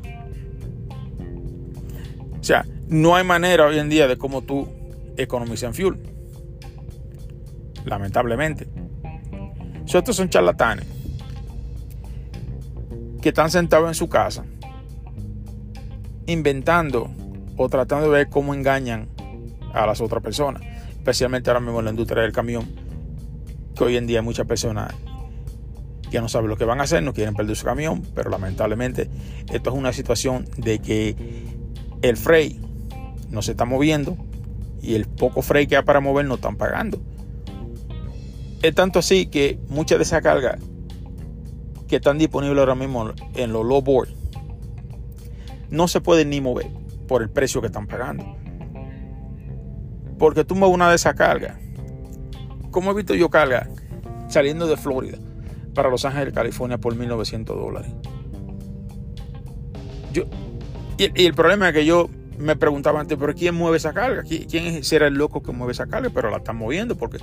O 2.38 2.44
sea, 2.44 2.66
no 2.88 3.14
hay 3.14 3.24
manera 3.24 3.66
hoy 3.66 3.78
en 3.78 3.88
día 3.88 4.06
de 4.06 4.18
cómo 4.18 4.42
tú 4.42 4.68
economizas 5.16 5.68
en 5.68 5.74
fuel. 5.74 6.02
Lamentablemente. 7.84 8.68
estos 9.86 10.16
son 10.16 10.28
charlatanes 10.28 10.86
que 13.22 13.28
están 13.28 13.50
sentados 13.50 13.88
en 13.88 13.94
su 13.94 14.08
casa 14.08 14.44
inventando 16.26 17.10
o 17.56 17.68
tratando 17.68 18.10
de 18.10 18.18
ver 18.18 18.28
cómo 18.28 18.54
engañan 18.54 19.08
a 19.72 19.86
las 19.86 20.00
otras 20.00 20.22
personas, 20.22 20.62
especialmente 20.90 21.50
ahora 21.50 21.60
mismo 21.60 21.78
en 21.78 21.86
la 21.86 21.90
industria 21.90 22.22
del 22.22 22.32
camión, 22.32 22.66
que 23.74 23.84
hoy 23.84 23.96
en 23.96 24.06
día 24.06 24.20
hay 24.20 24.24
muchas 24.24 24.46
personas 24.46 24.94
que 26.10 26.20
no 26.20 26.28
saben 26.28 26.50
lo 26.50 26.56
que 26.56 26.64
van 26.64 26.80
a 26.80 26.82
hacer, 26.82 27.02
no 27.02 27.14
quieren 27.14 27.34
perder 27.34 27.56
su 27.56 27.64
camión, 27.64 28.02
pero 28.14 28.30
lamentablemente 28.30 29.08
esto 29.50 29.70
es 29.70 29.76
una 29.76 29.92
situación 29.92 30.46
de 30.58 30.78
que 30.78 31.16
el 32.02 32.16
freight 32.16 32.58
no 33.30 33.40
se 33.40 33.52
está 33.52 33.64
moviendo 33.64 34.16
y 34.82 34.94
el 34.94 35.06
poco 35.06 35.40
freight 35.40 35.70
que 35.70 35.76
hay 35.76 35.82
para 35.84 36.00
mover 36.00 36.26
no 36.26 36.34
están 36.34 36.56
pagando. 36.56 37.00
Es 38.62 38.74
tanto 38.74 38.98
así 38.98 39.26
que 39.26 39.58
muchas 39.68 39.98
de 39.98 40.04
esas 40.04 40.22
cargas 40.22 40.58
que 41.88 41.96
están 41.96 42.18
disponibles 42.18 42.58
ahora 42.58 42.74
mismo 42.74 43.12
en 43.34 43.52
los 43.52 43.64
low 43.64 43.80
board 43.80 44.21
no 45.72 45.88
se 45.88 46.00
pueden 46.02 46.30
ni 46.30 46.40
mover 46.40 46.68
por 47.08 47.22
el 47.22 47.30
precio 47.30 47.60
que 47.60 47.66
están 47.66 47.86
pagando. 47.86 48.36
Porque 50.18 50.44
tú 50.44 50.54
mueves 50.54 50.74
una 50.74 50.90
de 50.90 50.96
esas 50.96 51.14
cargas. 51.14 51.56
¿Cómo 52.70 52.90
he 52.90 52.94
visto 52.94 53.14
yo 53.14 53.30
carga 53.30 53.68
saliendo 54.28 54.66
de 54.66 54.76
Florida 54.76 55.18
para 55.74 55.88
Los 55.88 56.04
Ángeles, 56.04 56.34
California 56.34 56.78
por 56.78 56.94
1.900 56.94 57.44
dólares? 57.44 57.90
Yo, 60.12 60.24
y, 60.98 61.24
el 61.24 61.34
problema 61.34 61.70
es 61.70 61.74
que 61.74 61.86
yo 61.86 62.10
me 62.38 62.54
preguntaba 62.54 63.00
antes, 63.00 63.16
¿pero 63.18 63.34
quién 63.34 63.54
mueve 63.54 63.78
esa 63.78 63.94
carga? 63.94 64.22
¿Quién 64.22 64.84
será 64.84 65.06
el 65.06 65.14
loco 65.14 65.42
que 65.42 65.52
mueve 65.52 65.72
esa 65.72 65.86
carga? 65.86 66.10
Pero 66.12 66.30
la 66.30 66.36
están 66.36 66.56
moviendo 66.56 66.96
porque 66.96 67.16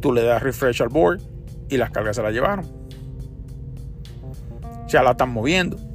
tú 0.00 0.12
le 0.12 0.22
das 0.22 0.42
refresh 0.42 0.82
al 0.82 0.88
board 0.88 1.20
y 1.68 1.76
las 1.76 1.90
cargas 1.90 2.16
se 2.16 2.22
la 2.22 2.32
llevaron. 2.32 2.64
O 4.84 4.88
sea, 4.88 5.04
la 5.04 5.12
están 5.12 5.30
moviendo. 5.30 5.91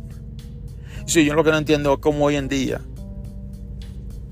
Sí, 1.07 1.23
yo 1.23 1.35
lo 1.35 1.43
que 1.45 1.51
no 1.51 1.57
entiendo 1.57 1.93
es 1.93 1.99
cómo 1.99 2.25
hoy 2.25 2.35
en 2.35 2.49
día 2.49 2.81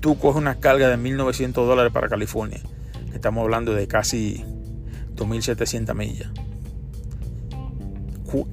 tú 0.00 0.18
coges 0.18 0.36
una 0.36 0.60
carga 0.60 0.88
de 0.88 0.98
1.900 0.98 1.52
dólares 1.52 1.90
para 1.90 2.06
California. 2.06 2.60
Estamos 3.14 3.42
hablando 3.42 3.72
de 3.72 3.88
casi 3.88 4.44
2.700 5.14 5.94
millas. 5.94 6.30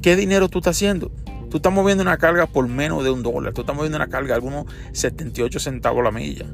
¿Qué 0.02 0.16
dinero 0.16 0.48
tú 0.48 0.60
estás 0.60 0.78
haciendo? 0.78 1.12
Tú 1.50 1.58
estás 1.58 1.74
moviendo 1.74 2.02
una 2.02 2.18
carga 2.18 2.48
por 2.48 2.66
menos 2.70 3.04
de 3.04 3.12
un 3.12 3.24
dólar. 3.24 3.54
Tú 3.54 3.62
estás 3.62 3.76
moviendo 3.76 3.98
una 3.98 4.08
carga 4.08 4.30
de 4.30 4.34
algunos 4.36 4.68
78 4.94 5.60
centavos 5.60 6.02
la 6.02 6.12
milla. 6.12 6.46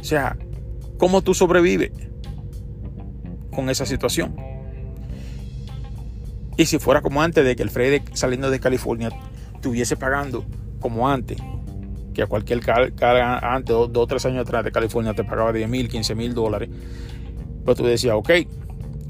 O 0.00 0.04
sea, 0.04 0.36
¿cómo 0.98 1.20
tú 1.22 1.34
sobrevives 1.34 1.90
con 3.50 3.70
esa 3.70 3.84
situación? 3.84 4.36
Y 6.56 6.66
si 6.66 6.78
fuera 6.78 7.02
como 7.02 7.22
antes 7.22 7.44
de 7.44 7.56
que 7.56 7.64
el 7.64 7.70
Fred 7.70 8.02
saliendo 8.12 8.50
de 8.50 8.60
California 8.60 9.10
estuviese 9.66 9.96
pagando 9.96 10.44
como 10.80 11.08
antes, 11.08 11.38
que 12.14 12.22
a 12.22 12.26
cualquier 12.26 12.60
carga 12.60 13.54
antes, 13.54 13.74
dos 13.74 13.90
o 13.94 14.06
tres 14.06 14.24
años 14.26 14.42
atrás 14.42 14.64
de 14.64 14.70
California 14.70 15.12
te 15.12 15.24
pagaba 15.24 15.52
10 15.52 15.68
mil, 15.68 15.88
15 15.88 16.14
mil 16.14 16.34
dólares, 16.34 16.70
pues 17.64 17.76
tú 17.76 17.84
decías, 17.84 18.14
ok, 18.14 18.30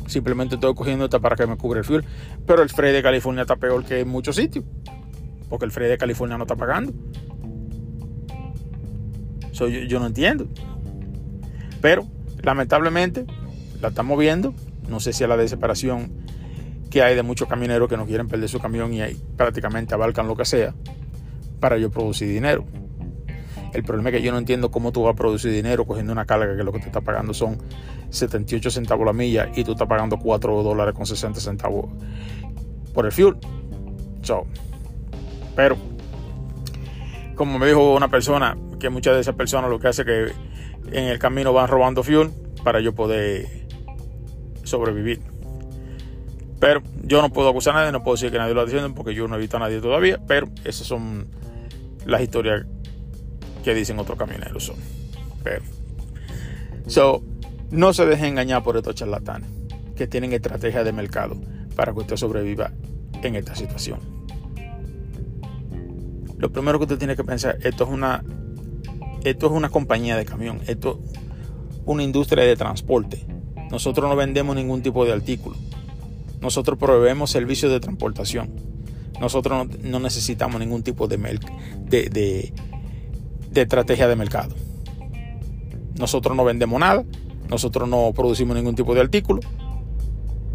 Simplemente 0.07 0.55
estoy 0.55 0.73
cogiendo 0.75 1.07
esta 1.07 1.19
para 1.19 1.35
que 1.35 1.47
me 1.47 1.57
cubra 1.57 1.81
el 1.81 1.85
fuel. 1.85 2.05
Pero 2.47 2.63
el 2.63 2.69
Fred 2.69 2.93
de 2.93 3.03
California 3.03 3.43
está 3.43 3.57
peor 3.57 3.85
que 3.85 4.01
en 4.01 4.09
muchos 4.09 4.37
sitios. 4.37 4.65
Porque 5.49 5.65
el 5.65 5.73
Fred 5.73 5.89
de 5.89 5.99
California 5.99 6.39
no 6.39 6.45
está 6.45 6.55
pagando. 6.55 6.93
yo, 9.53 9.67
yo, 9.67 9.99
no 9.99 10.07
entiendo. 10.07 10.47
Pero 11.81 12.07
lamentablemente 12.43 13.27
la 13.81 13.89
estamos 13.89 14.19
viendo. 14.19 14.55
No 14.89 15.01
sé 15.01 15.13
si 15.13 15.25
es 15.25 15.29
la 15.29 15.37
desesperación 15.37 16.13
que 16.90 17.02
hay 17.02 17.14
de 17.14 17.23
muchos 17.23 17.49
camioneros 17.49 17.88
que 17.88 17.97
no 17.97 18.07
quieren 18.07 18.28
perder 18.28 18.49
su 18.49 18.61
camión 18.61 18.93
y 18.93 19.02
ahí 19.02 19.21
prácticamente 19.37 19.95
abarcan 19.95 20.26
lo 20.26 20.37
que 20.37 20.45
sea 20.45 20.75
para 21.61 21.78
yo 21.78 21.90
producir 21.90 22.28
dinero. 22.28 22.64
El 23.73 23.83
problema 23.83 24.11
es 24.11 24.16
que 24.16 24.23
yo 24.23 24.33
no 24.33 24.38
entiendo 24.38 24.71
cómo 24.71 24.93
tú 24.93 25.02
vas 25.02 25.12
a 25.12 25.16
producir 25.16 25.52
dinero 25.52 25.85
cogiendo 25.85 26.12
una 26.12 26.25
carga 26.25 26.57
que 26.57 26.64
lo 26.64 26.73
que 26.73 26.78
te 26.78 26.87
está 26.87 27.00
pagando 27.00 27.35
son 27.35 27.59
78 28.11 28.71
centavos 28.71 29.05
la 29.05 29.12
milla 29.12 29.50
y 29.55 29.64
tú 29.64 29.73
estás 29.73 29.88
pagando 29.88 30.19
4 30.19 30.62
dólares 30.62 30.95
con 30.95 31.07
60 31.07 31.40
centavos 31.40 31.87
por 32.95 33.05
el 33.05 33.12
fuel. 33.12 33.37
pero, 35.55 35.76
como 37.35 37.59
me 37.59 37.66
dijo 37.66 37.95
una 37.95 38.09
persona, 38.09 38.57
que 38.78 38.88
muchas 38.88 39.14
de 39.14 39.21
esas 39.21 39.35
personas 39.35 39.71
lo 39.71 39.78
que 39.78 39.88
hace 39.88 40.02
es 40.02 40.07
que 40.07 40.99
en 40.99 41.05
el 41.09 41.19
camino 41.19 41.52
van 41.52 41.69
robando 41.69 42.02
fuel 42.02 42.31
para 42.62 42.81
yo 42.81 42.95
poder 42.95 43.47
sobrevivir. 44.62 45.36
Pero 46.59 46.83
yo 47.05 47.21
no 47.21 47.31
puedo 47.31 47.51
acusar 47.51 47.75
a 47.75 47.81
nadie, 47.81 47.93
no 47.93 48.03
puedo 48.03 48.17
decir 48.17 48.31
que 48.31 48.39
nadie 48.39 48.55
lo 48.55 48.65
está 48.65 48.89
porque 48.91 49.15
yo 49.15 49.29
no 49.29 49.37
he 49.37 49.39
visto 49.39 49.57
a 49.57 49.61
nadie 49.61 49.81
todavía. 49.81 50.21
Pero 50.27 50.49
esas 50.65 50.87
son 50.87 51.29
las 52.07 52.23
historias 52.23 52.65
que 53.63 53.75
dicen 53.75 53.99
otros 53.99 54.19
camioneros 54.19 54.65
son. 54.65 54.77
Pero, 55.43 55.63
so, 56.87 57.23
no 57.71 57.93
se 57.93 58.07
deje 58.07 58.27
engañar 58.27 58.63
por 58.63 58.77
estos 58.77 58.95
charlatanes 58.95 59.51
que 59.97 60.07
tienen 60.07 60.33
estrategia 60.33 60.85
de 60.85 60.93
mercado 60.93 61.37
para 61.75 61.93
que 61.93 62.01
usted 62.01 62.17
sobreviva 62.17 62.71
en 63.23 63.37
esta 63.37 63.55
situación. 63.55 64.01
Lo 66.39 66.53
primero 66.53 66.79
que 66.79 66.85
usted 66.85 66.99
tiene 66.99 67.17
que 67.17 67.25
pensar, 67.25 67.59
esto 67.63 67.85
es 67.85 67.91
una, 67.91 68.23
esto 69.25 69.47
es 69.47 69.53
una 69.53 69.69
compañía 69.69 70.17
de 70.17 70.25
camión, 70.25 70.61
esto 70.67 71.01
es 71.03 71.19
una 71.87 72.03
industria 72.03 72.45
de 72.45 72.57
transporte. 72.57 73.27
Nosotros 73.71 74.09
no 74.09 74.17
vendemos 74.17 74.55
ningún 74.55 74.83
tipo 74.83 75.05
de 75.05 75.13
artículo. 75.13 75.57
Nosotros 76.47 76.79
proveemos 76.79 77.29
servicios 77.29 77.73
de 77.73 77.81
transportación. 77.81 78.53
Nosotros 79.21 79.67
no, 79.83 79.99
necesitamos 79.99 80.61
ningún 80.61 80.85
tipo 80.85 81.09
de, 81.09 81.17
de, 81.88 82.53
de 83.50 83.61
estrategia 83.61 84.07
de 84.07 84.15
mercado. 84.15 84.55
Nosotros 85.99 86.37
no 86.37 86.45
vendemos 86.45 86.79
nada, 86.79 87.05
nosotros 87.50 87.88
no 87.88 88.12
producimos 88.15 88.55
ningún 88.55 88.76
tipo 88.76 88.95
de 88.95 89.00
artículo, 89.00 89.41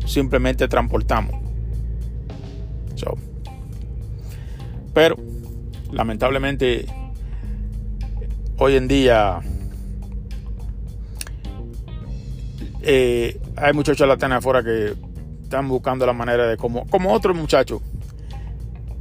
simplemente 0.06 0.70
transportamos. 0.70 1.36
pero 4.94 5.18
lamentablemente 5.92 6.86
hoy 8.58 8.78
en 8.78 8.88
día 8.88 9.42
eh, 12.82 13.42
hay 13.58 13.74
muchos 13.74 13.98
charlatanes 13.98 14.38
afuera 14.38 14.64
que 14.64 15.11
están 15.52 15.68
buscando 15.68 16.06
la 16.06 16.14
manera 16.14 16.48
de 16.48 16.58
como 16.58 16.88
como 16.88 17.12
otro 17.12 17.34
muchacho 17.34 17.82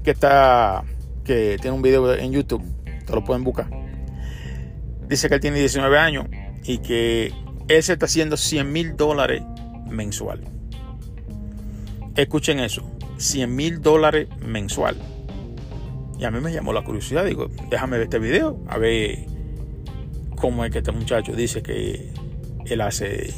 que 0.03 0.11
está 0.11 0.83
que 1.25 1.57
tiene 1.61 1.77
un 1.77 1.83
video 1.83 2.13
en 2.13 2.33
YouTube, 2.33 2.63
te 3.07 3.13
lo 3.13 3.23
pueden 3.23 3.45
buscar 3.45 3.81
dice 5.11 5.29
que 5.29 5.35
él 5.35 5.41
tiene 5.41 5.59
19 5.59 5.99
años 5.99 6.27
y 6.65 6.79
que 6.79 7.33
él 7.69 7.83
se 7.83 7.95
está 7.95 8.07
haciendo 8.07 8.37
100 8.37 8.73
mil 8.73 8.97
dólares 8.97 9.43
mensual. 9.91 10.41
Escuchen 12.15 12.61
eso, 12.61 12.89
100 13.19 13.55
mil 13.55 13.83
dólares 13.83 14.29
mensual. 14.41 14.97
Y 16.19 16.25
a 16.25 16.31
mí 16.31 16.41
me 16.41 16.53
llamó 16.53 16.73
la 16.73 16.83
curiosidad, 16.83 17.25
digo, 17.25 17.49
déjame 17.71 17.97
ver 17.97 18.05
este 18.05 18.19
video, 18.21 18.63
a 18.69 18.79
ver 18.79 19.27
cómo 20.37 20.65
es 20.65 20.71
que 20.71 20.79
este 20.79 20.93
muchacho 20.93 21.33
dice 21.33 21.63
que 21.63 22.13
él 22.67 22.81
hace 22.81 23.35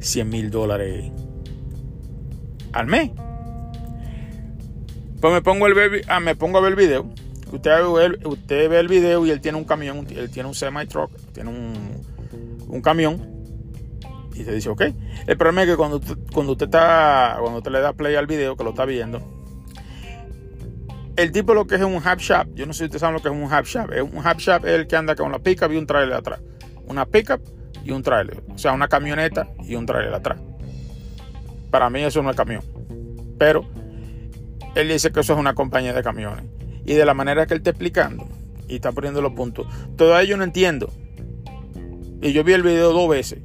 100 0.00 0.28
mil 0.28 0.50
dólares 0.50 1.12
al 2.78 2.86
mes. 2.86 3.10
Pues 5.20 5.32
me 5.32 5.42
pongo, 5.42 5.66
el, 5.66 6.04
ah, 6.08 6.20
me 6.20 6.36
pongo 6.36 6.58
a 6.58 6.60
ver 6.60 6.70
el 6.70 6.76
video 6.76 7.10
Usted, 7.52 7.82
usted 8.24 8.68
ve 8.68 8.78
el 8.78 8.88
video 8.88 9.24
y 9.24 9.30
él 9.30 9.40
tiene 9.40 9.56
un 9.56 9.64
camión, 9.64 10.06
él 10.10 10.30
tiene 10.30 10.48
un 10.48 10.54
semi 10.54 10.86
truck, 10.86 11.10
tiene 11.32 11.50
un, 11.50 12.82
camión 12.82 13.26
y 14.34 14.44
se 14.44 14.52
dice, 14.52 14.68
ok. 14.68 14.82
El 15.26 15.36
problema 15.36 15.62
es 15.62 15.70
que 15.70 15.76
cuando, 15.76 16.00
cuando 16.32 16.52
usted 16.52 16.66
está, 16.66 17.38
cuando 17.40 17.58
usted 17.58 17.72
le 17.72 17.80
da 17.80 17.92
play 17.94 18.14
al 18.16 18.26
video, 18.26 18.56
que 18.56 18.64
lo 18.64 18.70
está 18.70 18.84
viendo, 18.84 19.20
el 21.16 21.32
tipo 21.32 21.54
lo 21.54 21.66
que 21.66 21.76
es 21.76 21.82
un 21.82 21.96
hub 21.96 22.18
shop, 22.18 22.54
yo 22.54 22.66
no 22.66 22.72
sé 22.72 22.80
si 22.80 22.84
ustedes 22.84 23.00
saben 23.00 23.14
lo 23.14 23.22
que 23.22 23.28
es 23.28 23.34
un 23.34 23.44
hub 23.44 23.64
shop. 23.64 23.90
Un 24.02 24.18
hub 24.18 24.38
shop 24.38 24.66
es 24.66 24.72
el 24.74 24.86
que 24.86 24.96
anda 24.96 25.16
con 25.16 25.32
la 25.32 25.38
pickup 25.38 25.72
y 25.72 25.76
un 25.76 25.86
trailer 25.86 26.14
atrás. 26.14 26.40
Una 26.86 27.06
pickup 27.06 27.40
y 27.82 27.90
un 27.90 28.02
trailer. 28.02 28.44
O 28.54 28.58
sea, 28.58 28.72
una 28.72 28.86
camioneta 28.86 29.48
y 29.64 29.74
un 29.74 29.86
trailer 29.86 30.14
atrás. 30.14 30.38
Para 31.70 31.90
mí 31.90 32.02
eso 32.02 32.22
no 32.22 32.30
es 32.30 32.36
camión. 32.36 32.62
Pero 33.38 33.64
él 34.74 34.88
dice 34.88 35.10
que 35.10 35.20
eso 35.20 35.32
es 35.34 35.38
una 35.38 35.54
compañía 35.54 35.92
de 35.92 36.02
camiones 36.02 36.44
y 36.84 36.94
de 36.94 37.04
la 37.04 37.14
manera 37.14 37.46
que 37.46 37.54
él 37.54 37.58
está 37.58 37.70
explicando 37.70 38.26
y 38.66 38.76
está 38.76 38.92
poniendo 38.92 39.20
los 39.20 39.32
puntos, 39.32 39.66
todavía 39.96 40.30
yo 40.30 40.36
no 40.36 40.44
entiendo 40.44 40.90
Y 42.20 42.32
yo 42.32 42.44
vi 42.44 42.52
el 42.52 42.62
video 42.62 42.92
dos 42.92 43.08
veces 43.08 43.40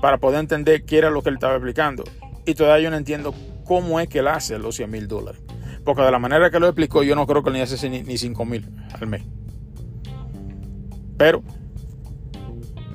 para 0.00 0.18
poder 0.18 0.40
entender 0.40 0.84
qué 0.84 0.98
era 0.98 1.10
lo 1.10 1.22
que 1.22 1.30
él 1.30 1.36
estaba 1.36 1.54
explicando. 1.54 2.04
Y 2.44 2.54
todavía 2.54 2.84
yo 2.84 2.90
no 2.90 2.96
entiendo 2.96 3.34
cómo 3.64 3.98
es 3.98 4.08
que 4.08 4.20
él 4.20 4.28
hace 4.28 4.58
los 4.58 4.76
100 4.76 4.90
mil 4.90 5.08
dólares. 5.08 5.40
Porque 5.84 6.02
de 6.02 6.10
la 6.10 6.18
manera 6.18 6.50
que 6.50 6.60
lo 6.60 6.66
explicó, 6.66 7.02
yo 7.02 7.16
no 7.16 7.26
creo 7.26 7.42
que 7.42 7.48
él 7.50 7.54
ni 7.54 7.60
hace 7.60 7.88
ni, 7.88 8.02
ni 8.02 8.18
5 8.18 8.44
mil 8.44 8.68
al 8.92 9.06
mes. 9.06 9.22
Pero 11.16 11.42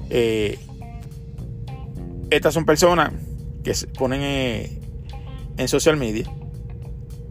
eh, 0.10 0.60
estas 2.30 2.54
son 2.54 2.66
personas 2.66 3.12
que 3.64 3.74
se 3.74 3.88
ponen 3.88 4.22
eh, 4.24 4.80
en 5.58 5.68
social 5.68 5.98
media 5.98 6.26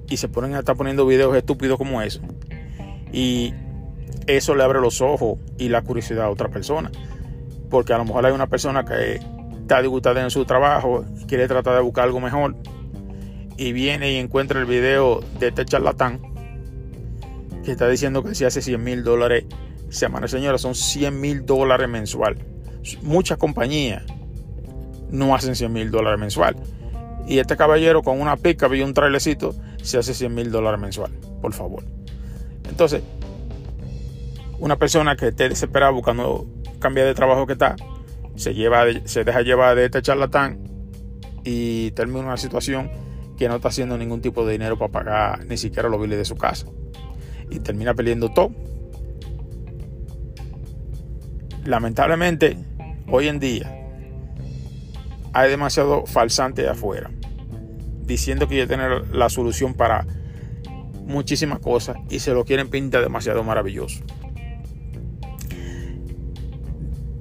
y 0.09 0.17
se 0.17 0.29
ponen 0.29 0.55
a 0.55 0.61
estar 0.61 0.77
poniendo 0.77 1.07
videos 1.07 1.37
estúpidos 1.37 1.79
como 1.79 2.03
eso. 2.03 2.21
Y 3.13 3.55
eso 4.27 4.55
le 4.55 4.63
abre 4.63 4.81
los 4.81 5.01
ojos 5.01 5.39
y 5.59 5.69
la 5.69 5.83
curiosidad 5.83 6.25
a 6.25 6.31
otra 6.31 6.49
persona. 6.49 6.91
Porque 7.69 7.93
a 7.93 7.99
lo 7.99 8.05
mejor 8.05 8.27
hay 8.27 8.33
una 8.33 8.49
persona 8.49 8.85
que 8.85 9.21
está 9.61 9.81
disgustada 9.81 10.23
en 10.23 10.31
su 10.31 10.45
trabajo, 10.45 11.05
quiere 11.29 11.47
tratar 11.47 11.75
de 11.77 11.81
buscar 11.81 12.05
algo 12.05 12.21
mejor 12.21 12.57
y 13.57 13.73
viene 13.73 14.13
y 14.13 14.17
encuentra 14.17 14.59
el 14.59 14.67
video 14.67 15.21
de 15.39 15.49
este 15.49 15.65
charlatán 15.65 16.21
que 17.65 17.73
está 17.73 17.89
diciendo 17.89 18.25
que 18.25 18.35
si 18.35 18.45
hace 18.45 18.63
100 18.63 18.83
mil 18.83 19.05
dólares 19.05 19.45
semana. 19.91 20.27
Señora, 20.29 20.59
son 20.59 20.75
100 20.75 21.21
mil 21.21 21.47
dólares 21.47 21.89
mensual. 21.89 22.39
Muchas 23.03 23.39
compañías 23.39 24.03
no 25.11 25.35
hacen 25.35 25.57
100 25.57 25.73
mil 25.73 25.91
dólares 25.91 26.19
mensual. 26.19 26.57
Y 27.27 27.39
este 27.39 27.57
caballero 27.57 28.03
con 28.03 28.21
una 28.21 28.37
pica 28.37 28.69
y 28.75 28.83
un 28.83 28.95
trailecito 28.95 29.55
se 29.83 29.99
hace 29.99 30.15
100 30.15 30.35
mil 30.35 30.51
dólares 30.51 30.81
mensual. 30.81 31.13
Por 31.41 31.53
favor. 31.53 31.85
Entonces, 32.69 33.03
una 34.59 34.77
persona 34.77 35.17
que 35.17 35.29
esté 35.29 35.49
desesperada 35.49 35.93
buscando 35.93 36.47
cambiar 36.79 37.07
de 37.07 37.15
trabajo 37.15 37.47
que 37.47 37.55
está, 37.55 37.77
se, 38.37 38.55
lleva, 38.55 38.85
se 39.05 39.25
deja 39.25 39.43
llevar 39.43 39.77
de 39.77 39.87
este 39.87 40.03
charlatán 40.03 40.59
y 41.45 41.91
termina 41.93 42.21
una 42.21 42.37
situación 42.37 42.91
que 43.37 43.49
no 43.49 43.57
está 43.57 43.69
haciendo 43.69 43.97
ningún 43.97 44.21
tipo 44.21 44.45
de 44.45 44.53
dinero 44.53 44.79
para 44.79 44.93
pagar 44.93 45.47
ni 45.47 45.57
siquiera 45.57 45.89
los 45.89 46.01
biles 46.01 46.19
de 46.19 46.25
su 46.25 46.37
casa. 46.37 46.67
Y 47.51 47.61
termina 47.61 47.95
perdiendo 47.95 48.29
todo. 48.29 48.53
Lamentablemente, 51.65 52.57
hoy 53.09 53.29
en 53.29 53.41
día 53.41 53.80
hay 55.33 55.51
demasiado 55.51 56.07
falsante 56.07 56.63
de 56.63 56.71
afuera 56.71 57.11
diciendo 58.11 58.49
que 58.49 58.57
ya 58.57 58.67
tener 58.67 59.15
la 59.15 59.29
solución 59.29 59.75
para 59.75 60.05
muchísimas 61.07 61.61
cosas 61.61 61.97
y 62.11 62.19
se 62.19 62.33
lo 62.33 62.45
quieren 62.45 62.69
pintar 62.69 63.03
demasiado 63.03 63.45
maravilloso. 63.45 64.01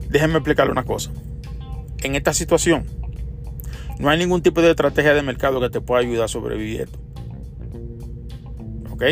Déjenme 0.10 0.36
explicarle 0.36 0.72
una 0.72 0.84
cosa. 0.84 1.12
En 2.02 2.16
esta 2.16 2.34
situación, 2.34 2.86
no 4.00 4.10
hay 4.10 4.18
ningún 4.18 4.42
tipo 4.42 4.62
de 4.62 4.72
estrategia 4.72 5.14
de 5.14 5.22
mercado 5.22 5.62
que 5.62 5.70
te 5.70 5.82
pueda 5.82 6.02
ayudar 6.02 6.26
a 6.26 6.28
sobrevivir. 6.28 6.90
¿Ok? 8.90 9.04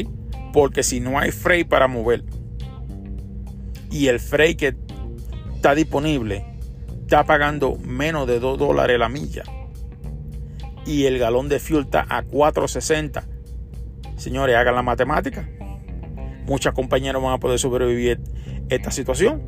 Porque 0.53 0.81
si 0.81 0.99
no 0.99 1.19
hay 1.19 1.31
freight 1.31 1.67
para 1.67 1.87
mover 1.87 2.23
y 3.91 4.07
el 4.07 4.19
freight 4.19 4.57
que 4.57 4.75
está 5.55 5.75
disponible 5.75 6.56
está 7.07 7.23
pagando 7.23 7.77
menos 7.77 8.27
de 8.27 8.37
2 8.37 8.59
dólares 8.59 8.99
la 8.99 9.07
milla 9.07 9.43
y 10.85 11.05
el 11.05 11.17
galón 11.17 11.47
de 11.47 11.57
fuel 11.57 11.85
está 11.85 12.05
a 12.09 12.21
4.60, 12.21 13.23
señores, 14.17 14.57
hagan 14.57 14.75
la 14.75 14.81
matemática. 14.81 15.49
Muchas 16.45 16.73
compañías 16.73 17.13
no 17.13 17.21
van 17.21 17.35
a 17.35 17.37
poder 17.37 17.59
sobrevivir 17.59 18.19
esta 18.67 18.91
situación. 18.91 19.41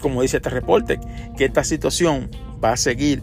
Como 0.00 0.22
dice 0.22 0.36
este 0.36 0.48
reporte, 0.48 1.00
que 1.36 1.44
esta 1.44 1.64
situación 1.64 2.30
va 2.62 2.70
a 2.70 2.76
seguir 2.76 3.20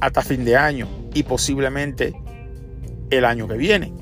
hasta 0.00 0.22
fin 0.22 0.46
de 0.46 0.56
año 0.56 0.88
y 1.12 1.24
posiblemente 1.24 2.14
el 3.10 3.26
año 3.26 3.46
que 3.48 3.58
viene. 3.58 3.92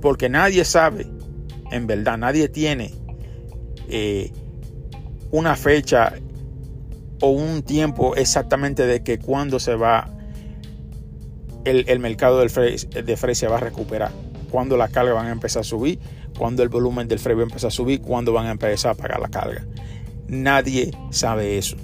Porque 0.00 0.28
nadie 0.28 0.64
sabe, 0.64 1.08
en 1.72 1.88
verdad, 1.88 2.16
nadie 2.16 2.48
tiene 2.48 2.94
eh, 3.88 4.32
una 5.30 5.56
fecha 5.56 6.14
o 7.20 7.30
un 7.30 7.62
tiempo 7.62 8.16
exactamente 8.16 8.86
de 8.86 9.02
que 9.02 9.18
cuando 9.18 9.60
se 9.60 9.74
va 9.74 10.10
el, 11.64 11.98
mercado 12.00 12.38
del 12.38 12.48
de 12.48 13.16
freight 13.16 13.36
se 13.36 13.46
va 13.46 13.56
a 13.56 13.60
recuperar, 13.60 14.12
cuando 14.50 14.76
las 14.76 14.90
cargas 14.90 15.14
van 15.14 15.26
a 15.26 15.32
empezar 15.32 15.60
a 15.60 15.64
subir, 15.64 15.98
cuando 16.36 16.62
el 16.62 16.68
volumen 16.68 17.06
del 17.06 17.18
freight 17.18 17.38
va 17.38 17.42
a 17.42 17.46
empezar 17.46 17.68
a 17.68 17.70
subir, 17.70 18.00
cuando 18.00 18.32
van 18.32 18.46
a 18.46 18.50
empezar 18.52 18.92
a 18.92 18.94
pagar 18.94 19.20
la 19.20 19.28
carga. 19.28 19.66
Nadie 20.26 20.90
sabe 21.10 21.58
eso. 21.58 21.76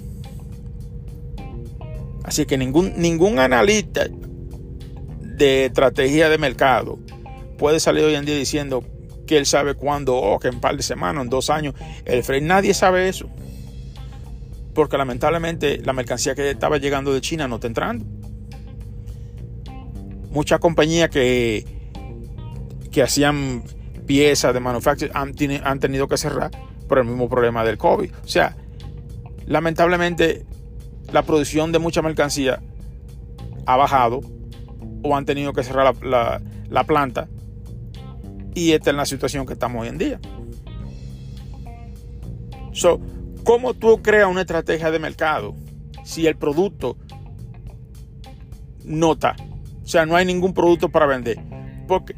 Así 2.23 2.45
que 2.45 2.57
ningún, 2.57 2.93
ningún 2.97 3.39
analista 3.39 4.07
de 5.21 5.65
estrategia 5.65 6.29
de 6.29 6.37
mercado 6.37 6.97
puede 7.57 7.79
salir 7.79 8.03
hoy 8.03 8.15
en 8.15 8.25
día 8.25 8.35
diciendo 8.35 8.83
que 9.27 9.37
él 9.37 9.45
sabe 9.45 9.75
cuándo, 9.75 10.15
o 10.15 10.39
que 10.39 10.47
en 10.47 10.59
par 10.59 10.75
de 10.75 10.83
semanas, 10.83 11.23
en 11.23 11.29
dos 11.29 11.49
años, 11.49 11.75
el 12.05 12.23
freight. 12.23 12.43
Nadie 12.43 12.73
sabe 12.73 13.09
eso. 13.09 13.29
Porque 14.73 14.97
lamentablemente 14.97 15.79
la 15.83 15.93
mercancía 15.93 16.33
que 16.33 16.51
estaba 16.51 16.77
llegando 16.77 17.13
de 17.13 17.21
China 17.21 17.47
no 17.47 17.55
está 17.55 17.67
entrando. 17.67 18.05
Muchas 20.31 20.59
compañías 20.59 21.09
que, 21.09 21.65
que 22.91 23.03
hacían 23.03 23.63
piezas 24.05 24.53
de 24.53 24.59
manufacturing 24.59 25.15
han, 25.15 25.33
han 25.63 25.79
tenido 25.79 26.07
que 26.07 26.17
cerrar 26.17 26.51
por 26.87 26.99
el 26.99 27.05
mismo 27.05 27.29
problema 27.29 27.63
del 27.63 27.77
COVID. 27.77 28.11
O 28.23 28.27
sea, 28.27 28.55
lamentablemente 29.45 30.45
la 31.11 31.23
producción 31.23 31.71
de 31.71 31.79
mucha 31.79 32.01
mercancía 32.01 32.61
ha 33.65 33.75
bajado 33.75 34.21
o 35.03 35.15
han 35.15 35.25
tenido 35.25 35.53
que 35.53 35.63
cerrar 35.63 35.95
la, 36.03 36.83
planta 36.85 37.27
y 38.57 38.71
esta 38.71 38.89
es 38.89 38.95
la 38.95 39.05
situación 39.05 39.45
que 39.45 39.53
estamos 39.53 39.83
hoy 39.83 39.89
en 39.89 39.97
día. 39.97 40.19
So, 42.71 42.99
¿Cómo 43.47 43.73
tú 43.73 44.01
creas 44.01 44.27
una 44.27 44.41
estrategia 44.41 44.91
de 44.91 44.99
mercado 44.99 45.55
si 46.03 46.27
el 46.27 46.35
producto 46.35 46.97
no 48.83 49.13
está? 49.13 49.37
O 49.81 49.87
sea, 49.87 50.05
no 50.05 50.17
hay 50.17 50.25
ningún 50.25 50.53
producto 50.53 50.89
para 50.89 51.05
vender. 51.05 51.39
Porque 51.87 52.13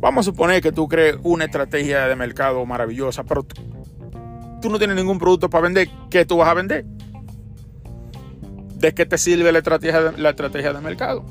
vamos 0.00 0.26
a 0.26 0.30
suponer 0.30 0.62
que 0.62 0.72
tú 0.72 0.88
crees 0.88 1.16
una 1.22 1.44
estrategia 1.44 2.06
de 2.06 2.16
mercado 2.16 2.64
maravillosa, 2.64 3.24
pero 3.24 3.44
tú 4.62 4.70
no 4.70 4.78
tienes 4.78 4.96
ningún 4.96 5.18
producto 5.18 5.50
para 5.50 5.64
vender. 5.64 5.90
¿Qué 6.08 6.24
tú 6.24 6.38
vas 6.38 6.48
a 6.48 6.54
vender? 6.54 6.86
¿De 8.76 8.94
qué 8.94 9.04
te 9.04 9.18
sirve 9.18 9.52
la 9.52 9.58
estrategia 9.58 10.12
de, 10.12 10.18
la 10.18 10.30
estrategia 10.30 10.72
de 10.72 10.80
mercado? 10.80 11.26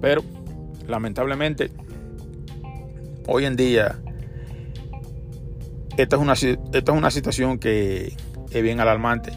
Pero, 0.00 0.24
lamentablemente, 0.88 1.70
hoy 3.26 3.44
en 3.44 3.56
día 3.56 3.98
esta 5.96 6.16
es 6.16 6.22
una, 6.22 6.32
esta 6.32 6.58
es 6.92 6.98
una 6.98 7.10
situación 7.10 7.58
que 7.58 8.16
es 8.50 8.62
bien 8.62 8.80
alarmante. 8.80 9.32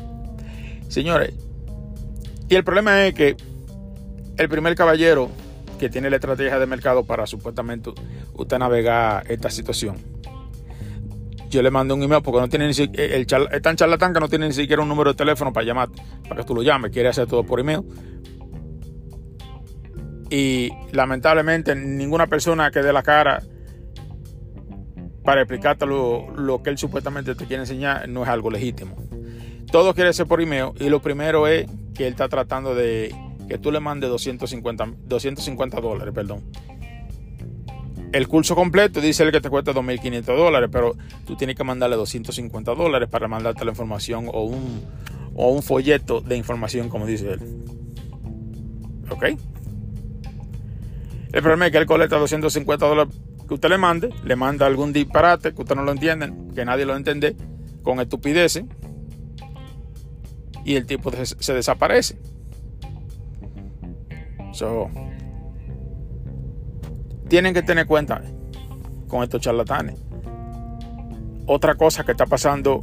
Señores, 0.88 1.34
y 2.50 2.56
el 2.56 2.64
problema 2.64 3.06
es 3.06 3.14
que 3.14 3.36
el 4.38 4.50
primer 4.50 4.76
caballero 4.76 5.30
que 5.80 5.90
tiene 5.90 6.10
la 6.10 6.16
estrategia 6.16 6.58
de 6.58 6.66
mercado 6.66 7.04
para 7.04 7.28
supuestamente 7.28 7.92
usted 8.34 8.58
navegar 8.58 9.30
esta 9.30 9.50
situación, 9.50 9.98
yo 11.50 11.62
le 11.62 11.72
mando 11.72 11.96
un 11.96 12.04
email 12.04 12.22
porque 12.22 12.40
no 12.40 12.50
tiene 12.50 12.68
ni 12.68 12.74
siquiera, 12.74 13.16
el 13.16 13.22
es 13.22 13.76
charlatán 13.76 14.14
que 14.14 14.20
no 14.20 14.28
tiene 14.28 14.48
ni 14.48 14.54
siquiera 14.54 14.82
un 14.82 14.90
número 14.90 15.12
de 15.12 15.18
teléfono 15.18 15.54
para 15.54 15.66
llamar, 15.66 15.90
para 16.28 16.42
que 16.42 16.48
tú 16.48 16.56
lo 16.56 16.64
llames, 16.64 16.92
quiere 16.92 17.10
hacer 17.10 17.28
todo 17.28 17.44
por 17.44 17.60
email. 17.60 17.82
Y 20.30 20.70
lamentablemente 20.92 21.76
ninguna 21.76 22.28
persona 22.28 22.70
que 22.72 22.82
dé 22.82 22.92
la 22.92 23.04
cara 23.04 23.42
para 25.28 25.42
explicarte 25.42 25.86
lo, 25.86 26.62
que 26.64 26.70
él 26.70 26.78
supuestamente 26.78 27.36
te 27.36 27.46
quiere 27.48 27.64
enseñar 27.64 28.08
no 28.08 28.24
es 28.24 28.30
algo 28.30 28.50
legítimo. 28.50 28.96
Todo 29.70 29.94
quiere 29.94 30.14
ser 30.14 30.26
por 30.26 30.42
email 30.42 30.70
y 30.80 30.88
lo 30.88 31.02
primero 31.02 31.48
es 31.48 31.68
que 31.94 32.08
él 32.08 32.14
está 32.14 32.30
tratando 32.30 32.74
de 32.74 33.14
que 33.50 33.58
tú 33.58 33.70
le 33.70 33.82
mandes 33.82 34.10
250, 34.10 34.88
250 35.04 35.82
dólares, 35.82 36.14
perdón. 36.16 36.46
El 38.14 38.30
curso 38.30 38.56
completo 38.56 39.02
dice 39.02 39.24
él 39.24 39.34
que 39.34 39.42
te 39.42 39.50
cuesta 39.50 39.74
2.500 39.74 40.24
dólares, 40.24 40.70
pero 40.72 40.96
tú 41.26 41.36
tienes 41.36 41.58
que 41.58 41.66
mandarle 41.66 41.98
250 41.98 42.74
dólares 42.74 43.10
para 43.10 43.28
mandarte 43.28 43.66
la 43.66 43.72
información 43.72 44.30
o 44.32 44.46
un, 44.46 44.82
o 45.36 45.50
un 45.52 45.62
folleto 45.62 46.22
de 46.22 46.38
información, 46.38 46.88
como 46.88 47.06
dice 47.06 47.34
él. 47.34 47.42
¿Ok? 49.10 49.26
El 51.34 51.42
problema 51.42 51.66
es 51.66 51.74
que 51.74 51.80
él 51.80 51.86
colecta 51.86 52.16
250 52.16 52.86
dólares 52.86 53.14
que 53.48 53.54
usted 53.54 53.70
le 53.70 53.78
mande, 53.78 54.14
le 54.24 54.36
manda 54.36 54.66
algún 54.66 54.94
disparate 54.94 55.54
que 55.54 55.62
usted 55.62 55.76
no 55.76 55.84
lo 55.84 55.92
entiende, 55.92 56.34
que 56.54 56.66
nadie 56.66 56.86
lo 56.86 56.96
entiende, 56.96 57.36
con 57.82 58.00
estupideces, 58.00 58.66
y 60.66 60.76
el 60.76 60.86
tipo 60.86 61.12
se 61.12 61.54
desaparece. 61.54 62.18
tienen 67.30 67.54
que 67.54 67.62
tener 67.62 67.86
cuenta 67.86 68.22
con 69.08 69.24
estos 69.24 69.42
charlatanes. 69.42 70.00
Otra 71.46 71.76
cosa 71.76 72.04
que 72.04 72.12
está 72.12 72.26
pasando 72.26 72.82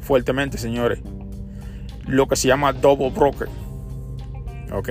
fuertemente, 0.00 0.58
señores, 0.58 1.00
lo 2.06 2.28
que 2.28 2.36
se 2.36 2.48
llama 2.48 2.72
double 2.72 3.10
broker. 3.10 3.48
¿Ok? 4.72 4.88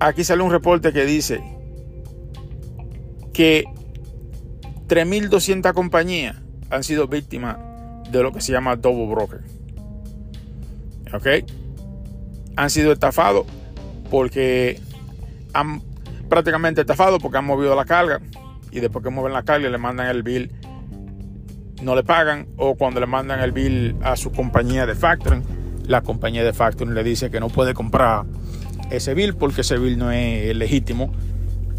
Aquí 0.00 0.24
sale 0.24 0.42
un 0.42 0.50
reporte 0.50 0.92
que 0.92 1.04
dice 1.04 1.42
que 3.32 3.64
3.200 4.88 5.72
compañías 5.72 6.36
han 6.70 6.84
sido 6.84 7.08
víctimas 7.08 7.56
de 8.10 8.22
lo 8.22 8.32
que 8.32 8.40
se 8.40 8.52
llama 8.52 8.76
double 8.76 9.06
broker. 9.06 9.40
¿Ok? 11.14 11.26
Han 12.56 12.70
sido 12.70 12.92
estafados 12.92 13.46
porque 14.10 14.80
han 15.54 15.82
prácticamente 16.28 16.80
estafados 16.80 17.20
porque 17.20 17.38
han 17.38 17.44
movido 17.44 17.74
la 17.74 17.84
carga 17.84 18.20
y 18.70 18.80
después 18.80 19.02
que 19.04 19.10
mueven 19.10 19.32
la 19.32 19.42
carga 19.42 19.68
le 19.68 19.78
mandan 19.78 20.06
el 20.06 20.22
bill 20.22 20.50
no 21.82 21.94
le 21.94 22.02
pagan 22.02 22.46
o 22.56 22.74
cuando 22.74 23.00
le 23.00 23.06
mandan 23.06 23.40
el 23.40 23.52
bill 23.52 23.96
a 24.02 24.16
su 24.16 24.32
compañía 24.32 24.86
de 24.86 24.94
factoring 24.94 25.42
la 25.86 26.00
compañía 26.00 26.44
de 26.44 26.52
factoring 26.52 26.94
le 26.94 27.04
dice 27.04 27.30
que 27.30 27.40
no 27.40 27.48
puede 27.48 27.74
comprar 27.74 28.24
ese 28.90 29.14
bill 29.14 29.34
porque 29.34 29.62
ese 29.62 29.78
bill 29.78 29.98
no 29.98 30.10
es 30.10 30.56
legítimo 30.56 31.12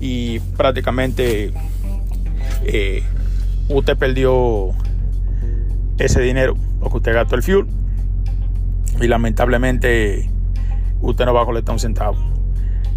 y 0.04 0.42
prácticamente 0.58 1.54
eh, 2.66 3.04
usted 3.70 3.96
perdió 3.96 4.72
ese 5.98 6.20
dinero 6.20 6.58
porque 6.82 6.98
usted 6.98 7.14
gastó 7.14 7.36
el 7.36 7.44
fuel 7.44 7.68
y 9.00 9.08
lamentablemente 9.08 10.30
usted 11.00 11.26
no 11.26 11.34
va 11.34 11.44
a 11.44 11.46
colectar 11.46 11.72
un 11.72 11.80
centavo. 11.80 12.18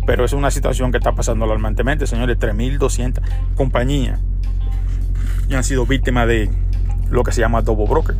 Pero 0.04 0.24
es 0.24 0.32
una 0.32 0.50
situación 0.50 0.90
que 0.90 0.98
está 0.98 1.14
pasando 1.14 1.44
alarmantemente, 1.44 2.08
señores. 2.08 2.40
3.200 2.40 3.22
compañías 3.54 4.18
han 5.54 5.62
sido 5.62 5.86
víctimas 5.86 6.26
de 6.26 6.50
lo 7.08 7.22
que 7.22 7.30
se 7.30 7.40
llama 7.40 7.62
double 7.62 7.86
broker. 7.86 8.16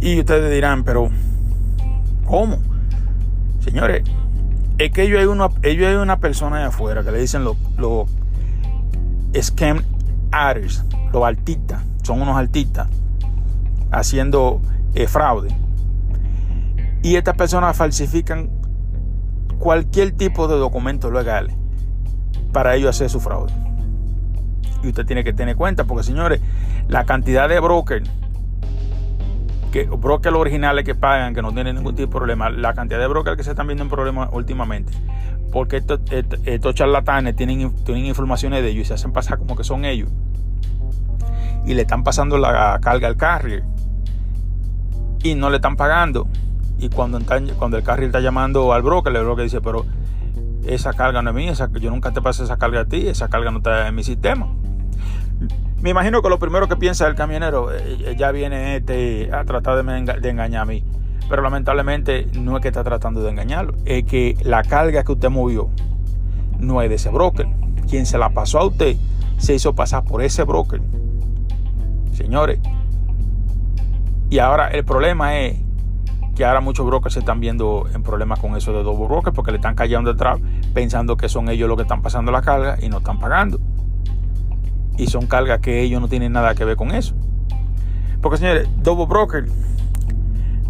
Y 0.00 0.20
ustedes 0.20 0.50
dirán, 0.50 0.84
pero 0.84 1.10
¿cómo? 2.24 2.58
Señores, 3.62 4.04
es 4.80 4.92
que 4.92 5.02
ellos 5.02 5.20
hay 5.20 5.26
una, 5.26 5.50
ellos 5.62 5.88
hay 5.88 5.96
una 5.96 6.20
persona 6.20 6.58
de 6.58 6.64
afuera 6.64 7.02
que 7.02 7.12
le 7.12 7.20
dicen 7.20 7.44
los 7.44 7.56
lo 7.76 8.06
scam 9.38 9.82
artists, 10.32 10.84
los 11.12 11.22
artistas, 11.22 11.82
son 12.02 12.22
unos 12.22 12.36
artistas 12.36 12.88
haciendo 13.90 14.62
eh, 14.94 15.06
fraude. 15.06 15.54
Y 17.02 17.16
estas 17.16 17.36
personas 17.36 17.76
falsifican 17.76 18.48
cualquier 19.58 20.12
tipo 20.12 20.48
de 20.48 20.56
documentos 20.56 21.12
legales 21.12 21.54
para 22.50 22.74
ellos 22.74 22.88
hacer 22.88 23.10
su 23.10 23.20
fraude. 23.20 23.52
Y 24.82 24.88
usted 24.88 25.04
tiene 25.04 25.24
que 25.24 25.34
tener 25.34 25.56
cuenta, 25.56 25.84
porque 25.84 26.04
señores, 26.04 26.40
la 26.88 27.04
cantidad 27.04 27.50
de 27.50 27.60
brokers, 27.60 28.08
que 29.70 29.84
brokers 29.84 30.36
originales 30.36 30.84
que 30.84 30.94
pagan, 30.94 31.34
que 31.34 31.42
no 31.42 31.52
tienen 31.52 31.76
ningún 31.76 31.94
tipo 31.94 32.12
de 32.12 32.16
problema, 32.16 32.50
la 32.50 32.74
cantidad 32.74 32.98
de 32.98 33.06
brokers 33.06 33.36
que 33.36 33.44
se 33.44 33.50
están 33.50 33.66
viendo 33.66 33.84
en 33.84 33.90
problemas 33.90 34.28
últimamente, 34.32 34.92
porque 35.52 35.78
estos, 35.78 36.00
estos, 36.10 36.74
charlatanes 36.74 37.36
tienen, 37.36 37.74
tienen 37.84 38.06
informaciones 38.06 38.62
de 38.62 38.70
ellos 38.70 38.82
y 38.82 38.84
se 38.86 38.94
hacen 38.94 39.12
pasar 39.12 39.38
como 39.38 39.56
que 39.56 39.64
son 39.64 39.84
ellos. 39.84 40.08
Y 41.66 41.74
le 41.74 41.82
están 41.82 42.04
pasando 42.04 42.38
la 42.38 42.78
carga 42.80 43.06
al 43.06 43.16
carrier. 43.16 43.64
Y 45.22 45.34
no 45.34 45.50
le 45.50 45.56
están 45.56 45.76
pagando. 45.76 46.26
Y 46.78 46.88
cuando, 46.88 47.20
cuando 47.58 47.76
el 47.76 47.82
carrier 47.82 48.06
está 48.06 48.20
llamando 48.20 48.72
al 48.72 48.82
broker, 48.82 49.14
el 49.14 49.24
broker 49.24 49.44
dice, 49.44 49.60
pero 49.60 49.84
esa 50.66 50.94
carga 50.94 51.20
no 51.20 51.30
es 51.30 51.36
mía, 51.36 51.52
yo 51.80 51.90
nunca 51.90 52.12
te 52.12 52.22
pasé 52.22 52.44
esa 52.44 52.56
carga 52.56 52.80
a 52.80 52.84
ti, 52.86 53.06
esa 53.06 53.28
carga 53.28 53.50
no 53.50 53.58
está 53.58 53.88
en 53.88 53.94
mi 53.94 54.02
sistema. 54.02 54.48
Me 55.80 55.90
imagino 55.90 56.20
que 56.20 56.28
lo 56.28 56.38
primero 56.38 56.68
que 56.68 56.76
piensa 56.76 57.06
el 57.06 57.14
camionero, 57.14 57.72
eh, 57.72 57.98
eh, 58.00 58.14
ya 58.16 58.32
viene 58.32 58.76
este 58.76 59.30
a 59.32 59.44
tratar 59.44 59.82
de, 59.82 60.28
engañar 60.28 60.62
a 60.62 60.64
mí. 60.66 60.84
Pero 61.28 61.42
lamentablemente 61.42 62.26
no 62.34 62.56
es 62.56 62.62
que 62.62 62.68
está 62.68 62.84
tratando 62.84 63.22
de 63.22 63.30
engañarlo, 63.30 63.74
es 63.84 64.04
que 64.04 64.36
la 64.42 64.62
carga 64.62 65.04
que 65.04 65.12
usted 65.12 65.30
movió 65.30 65.70
no 66.58 66.82
es 66.82 66.88
de 66.88 66.96
ese 66.96 67.08
broker. 67.08 67.46
Quien 67.88 68.04
se 68.04 68.18
la 68.18 68.30
pasó 68.30 68.58
a 68.58 68.66
usted 68.66 68.96
se 69.38 69.54
hizo 69.54 69.74
pasar 69.74 70.04
por 70.04 70.22
ese 70.22 70.42
broker. 70.44 70.82
Señores, 72.12 72.58
y 74.28 74.38
ahora 74.38 74.68
el 74.68 74.84
problema 74.84 75.38
es 75.38 75.56
que 76.36 76.44
ahora 76.44 76.60
muchos 76.60 76.86
brokers 76.86 77.14
se 77.14 77.20
están 77.20 77.40
viendo 77.40 77.88
en 77.94 78.02
problemas 78.02 78.38
con 78.38 78.56
eso 78.56 78.72
de 78.72 78.82
double 78.82 79.08
broker 79.08 79.32
porque 79.32 79.50
le 79.50 79.56
están 79.56 79.74
callando 79.74 80.12
detrás 80.12 80.38
pensando 80.74 81.16
que 81.16 81.28
son 81.28 81.48
ellos 81.48 81.68
los 81.68 81.76
que 81.76 81.82
están 81.82 82.02
pasando 82.02 82.30
la 82.30 82.42
carga 82.42 82.76
y 82.80 82.88
no 82.88 82.98
están 82.98 83.18
pagando. 83.18 83.58
Y 85.00 85.06
son 85.06 85.26
cargas 85.26 85.60
que 85.60 85.80
ellos 85.80 85.98
no 86.00 86.08
tienen 86.08 86.32
nada 86.32 86.54
que 86.54 86.64
ver 86.64 86.76
con 86.76 86.90
eso. 86.90 87.14
Porque 88.20 88.36
señores, 88.36 88.68
double 88.82 89.06
broker, 89.06 89.46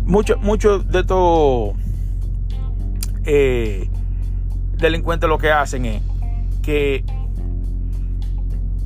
muchos 0.05 0.41
mucho 0.41 0.79
de 0.79 1.01
estos 1.01 1.73
eh, 3.25 3.91
delincuentes 4.77 5.29
lo 5.29 5.39
que 5.39 5.51
hacen 5.51 5.85
es 5.85 6.03
que 6.63 7.05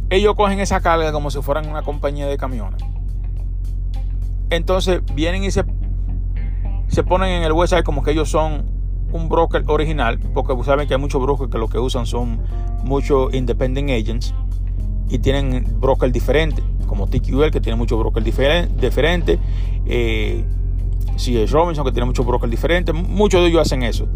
ellos 0.08 0.34
cogen 0.34 0.60
esa 0.60 0.80
carga 0.80 1.12
como 1.12 1.30
si 1.30 1.42
fueran 1.42 1.68
una 1.68 1.82
compañía 1.82 2.26
de 2.26 2.38
camiones. 2.38 2.82
Entonces 4.48 5.02
vienen 5.14 5.44
y 5.44 5.50
se 5.50 5.64
se 6.88 7.02
ponen 7.02 7.28
en 7.28 7.42
el 7.42 7.52
website 7.52 7.84
como 7.84 8.02
que 8.02 8.12
ellos 8.12 8.30
son 8.30 8.64
un 9.12 9.28
broker 9.28 9.62
original, 9.66 10.18
porque 10.32 10.54
saben 10.64 10.88
que 10.88 10.94
hay 10.94 11.00
muchos 11.00 11.20
brokers 11.20 11.50
que 11.50 11.58
lo 11.58 11.68
que 11.68 11.78
usan 11.78 12.06
son 12.06 12.40
muchos 12.82 13.34
independent 13.34 13.90
agents 13.90 14.34
y 15.08 15.18
tienen 15.18 15.80
brokers 15.80 16.12
diferentes, 16.12 16.64
como 16.86 17.06
TQL 17.06 17.50
que 17.50 17.60
tiene 17.60 17.76
muchos 17.76 17.98
brokers 17.98 18.24
diferentes, 18.24 19.38
eh, 19.86 20.44
es 21.16 21.50
Robinson 21.50 21.84
que 21.84 21.92
tiene 21.92 22.06
muchos 22.06 22.26
brokers 22.26 22.50
diferentes, 22.50 22.94
muchos 22.94 23.40
de 23.42 23.48
ellos 23.48 23.60
hacen 23.60 23.82
eso. 23.82 24.06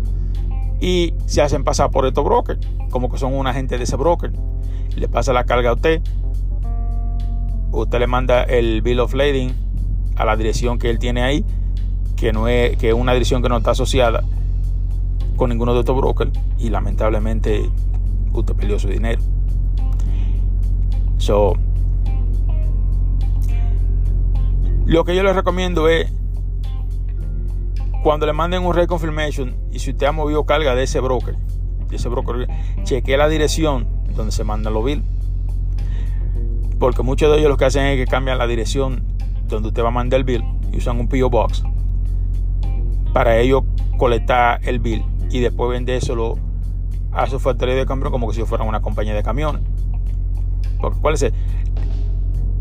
Y 0.81 1.15
se 1.27 1.43
hacen 1.43 1.65
pasar 1.65 1.91
por 1.91 2.07
estos 2.07 2.25
brokers, 2.25 2.61
como 2.91 3.11
que 3.11 3.19
son 3.19 3.35
un 3.35 3.47
agente 3.47 3.79
de 3.79 3.85
ese 3.85 3.97
broker. 3.97 4.33
Le 4.97 5.09
pasa 5.09 5.33
la 5.33 5.45
carga 5.45 5.71
a 5.71 5.73
usted, 5.75 6.01
usted 7.73 7.99
le 7.99 8.07
manda 8.07 8.43
el 8.43 8.83
bill 8.83 9.01
of 9.01 9.15
lading 9.15 9.53
a 10.17 10.25
la 10.25 10.37
dirección 10.37 10.79
que 10.79 10.91
él 10.91 10.99
tiene 10.99 11.23
ahí 11.23 11.45
que, 12.19 12.33
no 12.33 12.49
es, 12.49 12.77
que 12.77 12.89
es 12.89 12.95
una 12.95 13.13
dirección 13.13 13.43
que 13.43 13.49
no 13.49 13.57
está 13.57 13.71
asociada 13.71 14.25
con 15.37 15.51
ninguno 15.51 15.73
de 15.75 15.81
estos 15.81 15.97
brokers 15.97 16.33
y 16.59 16.71
lamentablemente 16.71 17.71
usted 18.33 18.55
perdió 18.55 18.79
su 18.79 18.89
dinero. 18.89 19.21
So, 21.19 21.55
lo 24.87 25.05
que 25.05 25.15
yo 25.15 25.23
les 25.23 25.37
recomiendo 25.37 25.89
es 25.89 26.11
cuando 28.03 28.25
le 28.25 28.33
manden 28.33 28.65
un 28.65 28.75
reconfirmation 28.75 29.55
y 29.71 29.81
si 29.81 29.91
usted 29.91 30.07
ha 30.07 30.13
movido 30.13 30.47
carga 30.47 30.75
de 30.75 30.85
ese 30.85 31.01
broker, 31.01 31.37
de 31.89 31.97
ese 31.97 32.09
broker, 32.09 32.49
chequee 32.85 33.17
la 33.17 33.29
dirección 33.29 33.87
donde 34.15 34.33
se 34.33 34.45
mandan 34.45 34.73
los 34.73 34.85
bills. 34.85 35.03
Porque 36.79 37.03
muchos 37.03 37.31
de 37.31 37.39
ellos 37.39 37.51
lo 37.51 37.57
que 37.57 37.65
hacen 37.65 37.85
es 37.87 37.97
que 37.97 38.11
cambian 38.11 38.39
la 38.39 38.47
dirección 38.47 39.03
donde 39.49 39.69
usted 39.69 39.83
va 39.83 39.89
a 39.89 39.93
mandar 39.93 40.19
el 40.19 40.25
bill 40.25 40.45
y 40.73 40.79
usan 40.79 41.01
un 41.01 41.09
PO 41.09 41.29
Box 41.29 41.65
para 43.13 43.39
ellos 43.39 43.65
colectar 43.97 44.61
el 44.63 44.79
bill 44.79 45.05
y 45.31 45.41
después 45.41 45.71
vendérselo 45.71 46.39
a 47.13 47.27
su 47.27 47.41
factoría 47.41 47.75
de 47.75 47.85
cambio 47.85 48.11
como 48.11 48.29
que 48.29 48.35
si 48.35 48.43
fueran 48.45 48.69
una 48.69 48.81
compañía 48.81 49.15
de 49.15 49.23
camiones. 49.23 49.63
¿Cuál 50.79 51.15
es 51.15 51.23
el? 51.23 51.33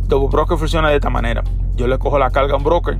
Double 0.08 0.30
Broker 0.30 0.58
funciona 0.58 0.89
de 0.89 0.95
esta 0.95 1.10
manera. 1.10 1.43
Yo 1.75 1.88
le 1.88 1.97
cojo 1.97 2.17
la 2.17 2.30
carga 2.32 2.53
a 2.53 2.58
un 2.58 2.63
broker 2.63 2.97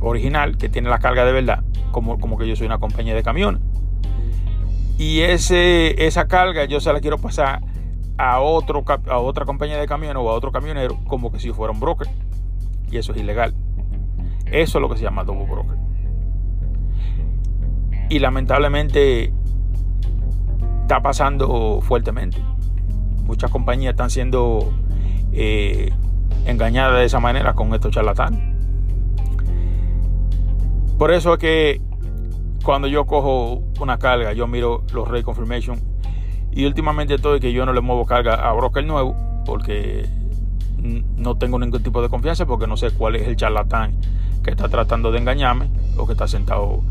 original 0.00 0.56
que 0.56 0.68
tiene 0.68 0.88
la 0.88 0.98
carga 0.98 1.24
de 1.24 1.32
verdad, 1.32 1.62
como, 1.90 2.18
como 2.18 2.38
que 2.38 2.46
yo 2.46 2.56
soy 2.56 2.66
una 2.66 2.78
compañía 2.78 3.14
de 3.14 3.22
camiones. 3.22 3.60
Y 4.98 5.20
ese, 5.20 6.06
esa 6.06 6.28
carga 6.28 6.66
yo 6.66 6.80
se 6.80 6.92
la 6.92 7.00
quiero 7.00 7.18
pasar 7.18 7.62
a, 8.18 8.40
otro, 8.40 8.84
a 9.08 9.18
otra 9.18 9.46
compañía 9.46 9.78
de 9.78 9.86
camiones 9.86 10.22
o 10.22 10.30
a 10.30 10.34
otro 10.34 10.52
camionero 10.52 10.98
como 11.06 11.32
que 11.32 11.38
si 11.38 11.50
fuera 11.52 11.72
un 11.72 11.80
broker. 11.80 12.08
Y 12.90 12.98
eso 12.98 13.12
es 13.12 13.18
ilegal. 13.18 13.54
Eso 14.46 14.78
es 14.78 14.82
lo 14.82 14.88
que 14.90 14.96
se 14.96 15.04
llama 15.04 15.24
double 15.24 15.46
broker 15.46 15.90
y 18.10 18.18
lamentablemente 18.18 19.32
está 20.82 21.00
pasando 21.00 21.80
fuertemente. 21.80 22.42
Muchas 23.30 23.52
compañías 23.52 23.92
están 23.92 24.10
siendo 24.10 24.72
eh, 25.32 25.92
engañadas 26.46 26.98
de 26.98 27.04
esa 27.04 27.20
manera 27.20 27.52
con 27.52 27.72
estos 27.72 27.92
charlatanes. 27.92 28.40
Por 30.98 31.12
eso 31.12 31.34
es 31.34 31.38
que 31.38 31.80
cuando 32.64 32.88
yo 32.88 33.06
cojo 33.06 33.62
una 33.78 33.98
carga, 33.98 34.32
yo 34.32 34.48
miro 34.48 34.82
los 34.92 35.06
Ray 35.06 35.22
Confirmation 35.22 35.78
y 36.50 36.64
últimamente 36.64 37.18
todo 37.18 37.38
que 37.38 37.52
yo 37.52 37.64
no 37.64 37.72
le 37.72 37.80
muevo 37.80 38.04
carga 38.04 38.34
a 38.34 38.52
broker 38.52 38.84
nuevo 38.84 39.14
porque 39.46 40.08
no 41.16 41.36
tengo 41.36 41.60
ningún 41.60 41.84
tipo 41.84 42.02
de 42.02 42.08
confianza 42.08 42.46
porque 42.46 42.66
no 42.66 42.76
sé 42.76 42.90
cuál 42.90 43.14
es 43.14 43.28
el 43.28 43.36
charlatán 43.36 43.94
que 44.42 44.50
está 44.50 44.68
tratando 44.68 45.12
de 45.12 45.20
engañarme 45.20 45.70
o 45.96 46.04
que 46.04 46.14
está 46.14 46.26
sentado 46.26 46.82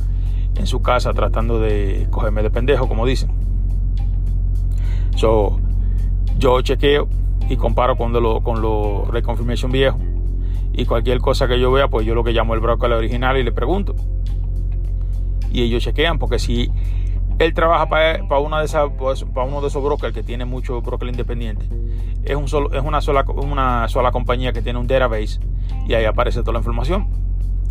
en 0.56 0.67
su 0.67 0.82
casa 0.82 1.13
tratando 1.13 1.60
de 1.60 2.08
cogerme 2.10 2.43
de 2.43 2.49
pendejo, 2.49 2.88
como 2.88 3.06
dicen. 3.06 3.30
Yo 6.39 6.62
chequeo 6.62 7.08
y 7.49 7.58
comparo 7.58 7.95
con 7.97 8.13
los 8.13 8.41
con 8.41 8.62
los 8.62 9.08
reconfirmation 9.10 9.71
viejos. 9.71 10.02
Y 10.73 10.86
cualquier 10.86 11.19
cosa 11.19 11.47
que 11.47 11.60
yo 11.60 11.71
vea, 11.71 11.89
pues 11.89 12.06
yo 12.06 12.15
lo 12.15 12.23
que 12.23 12.32
llamo 12.32 12.54
el 12.54 12.62
broker 12.62 12.91
original 12.91 13.38
y 13.38 13.43
le 13.43 13.52
pregunto. 13.52 13.95
Y 15.52 15.63
ellos 15.63 15.84
chequean, 15.84 16.19
porque 16.19 16.39
si 16.39 16.71
él 17.39 17.54
trabaja 17.54 17.89
para, 17.89 18.39
una 18.39 18.60
de 18.60 18.65
esas, 18.65 18.89
pues, 18.97 19.23
para 19.23 19.47
uno 19.47 19.62
de 19.62 19.67
esos 19.67 19.84
brokers 19.84 20.13
que 20.13 20.23
tiene 20.23 20.45
mucho 20.45 20.82
broker 20.82 21.10
independiente, 21.10 21.67
es, 22.23 22.36
un 22.36 22.47
solo, 22.47 22.71
es 22.73 22.84
una, 22.84 23.02
sola, 23.02 23.25
una 23.28 23.88
sola 23.88 24.12
compañía 24.12 24.54
que 24.54 24.62
tiene 24.62 24.80
un 24.80 24.88
database 24.88 25.39
y 25.88 25.93
ahí 25.93 26.06
aparece 26.06 26.41
toda 26.41 26.54
la 26.54 26.60
información. 26.60 27.08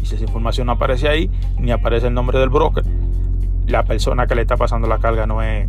Y 0.02 0.06
si 0.06 0.16
esa 0.16 0.24
información 0.24 0.66
no 0.66 0.72
aparece 0.72 1.08
ahí, 1.08 1.30
ni 1.58 1.70
aparece 1.70 2.08
el 2.08 2.14
nombre 2.14 2.38
del 2.38 2.48
broker, 2.48 2.84
la 3.66 3.84
persona 3.84 4.26
que 4.26 4.34
le 4.34 4.42
está 4.42 4.56
pasando 4.56 4.88
la 4.88 4.98
carga 4.98 5.26
no 5.26 5.42
es 5.42 5.68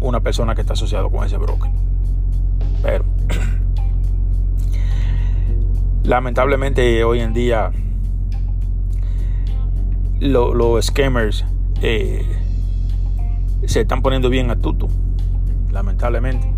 una 0.00 0.20
persona 0.20 0.54
que 0.54 0.60
está 0.60 0.74
asociado 0.74 1.10
con 1.10 1.24
ese 1.24 1.36
broker. 1.36 1.70
Pero 2.82 3.04
lamentablemente 6.04 7.02
hoy 7.04 7.20
en 7.20 7.32
día 7.32 7.72
los 10.20 10.86
scammers 10.86 11.44
eh, 11.80 12.24
se 13.66 13.80
están 13.80 14.02
poniendo 14.02 14.30
bien 14.30 14.50
astutos, 14.50 14.90
lamentablemente. 15.70 16.48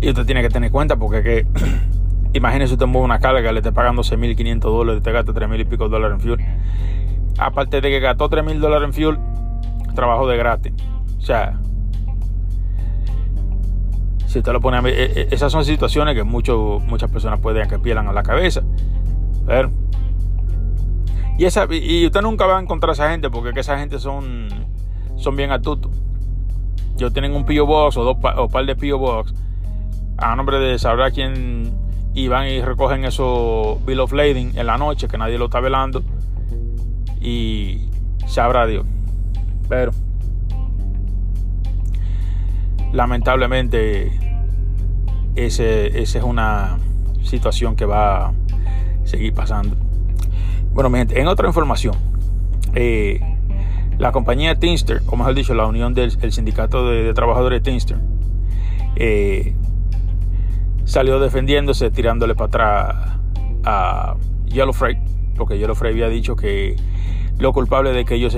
Y 0.00 0.08
usted 0.08 0.26
tiene 0.26 0.42
que 0.42 0.48
tener 0.48 0.70
cuenta 0.70 0.96
porque 0.96 1.22
que, 1.22 1.46
imagínese 2.32 2.74
usted 2.74 2.86
mueve 2.86 3.04
una 3.04 3.20
carga, 3.20 3.52
le 3.52 3.60
esté 3.60 3.72
pagando 3.72 4.02
6.500 4.02 4.60
dólares, 4.60 5.02
te 5.02 5.12
gasta 5.12 5.32
3.000 5.32 5.60
y 5.60 5.64
pico 5.64 5.88
dólares 5.88 6.16
en 6.16 6.20
fuel. 6.20 6.40
Aparte 7.38 7.80
de 7.80 7.88
que 7.88 8.00
gastó 8.00 8.28
3.000 8.28 8.58
dólares 8.58 8.88
en 8.88 8.92
fuel, 8.92 9.18
trabajo 9.94 10.26
de 10.28 10.36
gratis. 10.36 10.72
O 11.18 11.20
sea, 11.20 11.60
si 14.26 14.38
usted 14.38 14.52
lo 14.52 14.60
pone 14.60 14.78
a 14.78 14.82
mí, 14.82 14.90
e, 14.92 15.28
esas 15.30 15.52
son 15.52 15.64
situaciones 15.64 16.14
que 16.14 16.24
muchas 16.24 17.10
personas 17.10 17.40
pueden 17.40 17.68
que 17.68 17.78
pierdan 17.78 18.08
a 18.08 18.12
la 18.12 18.22
cabeza. 18.22 18.62
Pero, 19.46 19.70
y, 21.38 21.44
esa, 21.44 21.66
y 21.70 22.06
usted 22.06 22.22
nunca 22.22 22.46
va 22.46 22.58
a 22.58 22.62
encontrar 22.62 22.90
a 22.90 22.92
esa 22.92 23.10
gente 23.10 23.30
porque 23.30 23.58
esa 23.58 23.78
gente 23.78 23.98
son, 23.98 24.48
son 25.16 25.36
bien 25.36 25.50
astutos. 25.50 25.90
Yo 26.96 27.10
tienen 27.10 27.34
un 27.34 27.44
P.O. 27.44 27.66
Box 27.66 27.96
o 27.96 28.04
dos 28.04 28.16
o 28.36 28.48
par 28.48 28.66
de 28.66 28.76
P.O. 28.76 28.98
Box 28.98 29.34
a 30.18 30.36
nombre 30.36 30.58
de 30.58 30.78
sabrá 30.78 31.10
quién 31.10 31.72
y 32.14 32.28
van 32.28 32.48
y 32.48 32.60
recogen 32.60 33.04
esos 33.04 33.84
bill 33.84 34.00
of 34.00 34.12
lading 34.12 34.56
en 34.56 34.66
la 34.66 34.76
noche 34.76 35.08
que 35.08 35.18
nadie 35.18 35.38
lo 35.38 35.46
está 35.46 35.60
velando 35.60 36.02
y 37.20 37.88
sabrá 38.26 38.66
Dios. 38.66 38.84
Pero 39.72 39.90
lamentablemente 42.92 44.12
ese, 45.34 46.02
esa 46.02 46.18
es 46.18 46.24
una 46.24 46.76
situación 47.22 47.74
que 47.74 47.86
va 47.86 48.26
a 48.26 48.32
seguir 49.04 49.32
pasando. 49.32 49.74
Bueno, 50.74 50.90
mi 50.90 50.98
gente, 50.98 51.18
en 51.18 51.26
otra 51.26 51.48
información, 51.48 51.94
eh, 52.74 53.18
la 53.96 54.12
compañía 54.12 54.56
Teamster, 54.56 55.00
o 55.06 55.16
mejor 55.16 55.34
dicho, 55.34 55.54
la 55.54 55.64
unión 55.64 55.94
del 55.94 56.32
sindicato 56.32 56.90
de, 56.90 57.14
trabajadores 57.14 57.62
Teamster, 57.62 57.96
eh, 58.96 59.54
salió 60.84 61.18
defendiéndose, 61.18 61.90
tirándole 61.90 62.34
para 62.34 62.46
atrás 62.48 63.16
a 63.64 64.16
Yellow 64.48 64.74
Freight, 64.74 64.98
porque 65.34 65.56
Yellow 65.56 65.74
Freight 65.74 65.94
había 65.94 66.10
dicho 66.10 66.36
que 66.36 66.76
lo 67.38 67.54
culpable 67.54 67.92
de 67.92 68.04
que 68.04 68.16
ellos 68.16 68.36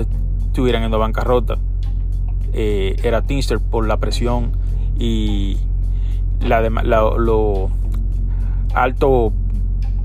estuvieran 0.55 0.85
en 0.85 0.93
la 0.93 0.99
bancarrota 0.99 1.59
eh, 2.53 2.95
era 3.03 3.23
Teamster 3.23 3.59
por 3.59 3.89
la 3.89 3.97
presión 3.97 4.53
y 4.97 5.57
la, 6.41 6.61
lo 6.71 7.71
alto 8.73 9.33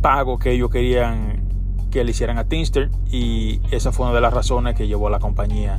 pago 0.01 0.39
que 0.39 0.53
ellos 0.53 0.71
querían 0.71 1.43
que 1.91 2.03
le 2.03 2.09
hicieran 2.09 2.39
a 2.39 2.45
Teamster 2.45 2.89
y 3.11 3.61
esa 3.69 3.91
fue 3.91 4.07
una 4.07 4.15
de 4.15 4.21
las 4.21 4.33
razones 4.33 4.73
que 4.73 4.87
llevó 4.87 5.05
a 5.05 5.11
la 5.11 5.19
compañía 5.19 5.77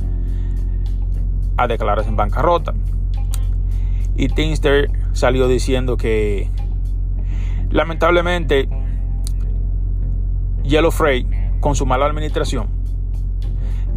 a 1.57 1.67
declararse 1.67 2.09
en 2.09 2.15
bancarrota. 2.15 2.73
Y 4.15 4.29
Teamster 4.29 4.89
salió 5.11 5.49
diciendo 5.49 5.97
que 5.97 6.49
lamentablemente 7.71 8.69
Yellow 10.63 10.91
Freight 10.91 11.27
con 11.59 11.75
su 11.75 11.85
mala 11.85 12.05
administración 12.05 12.80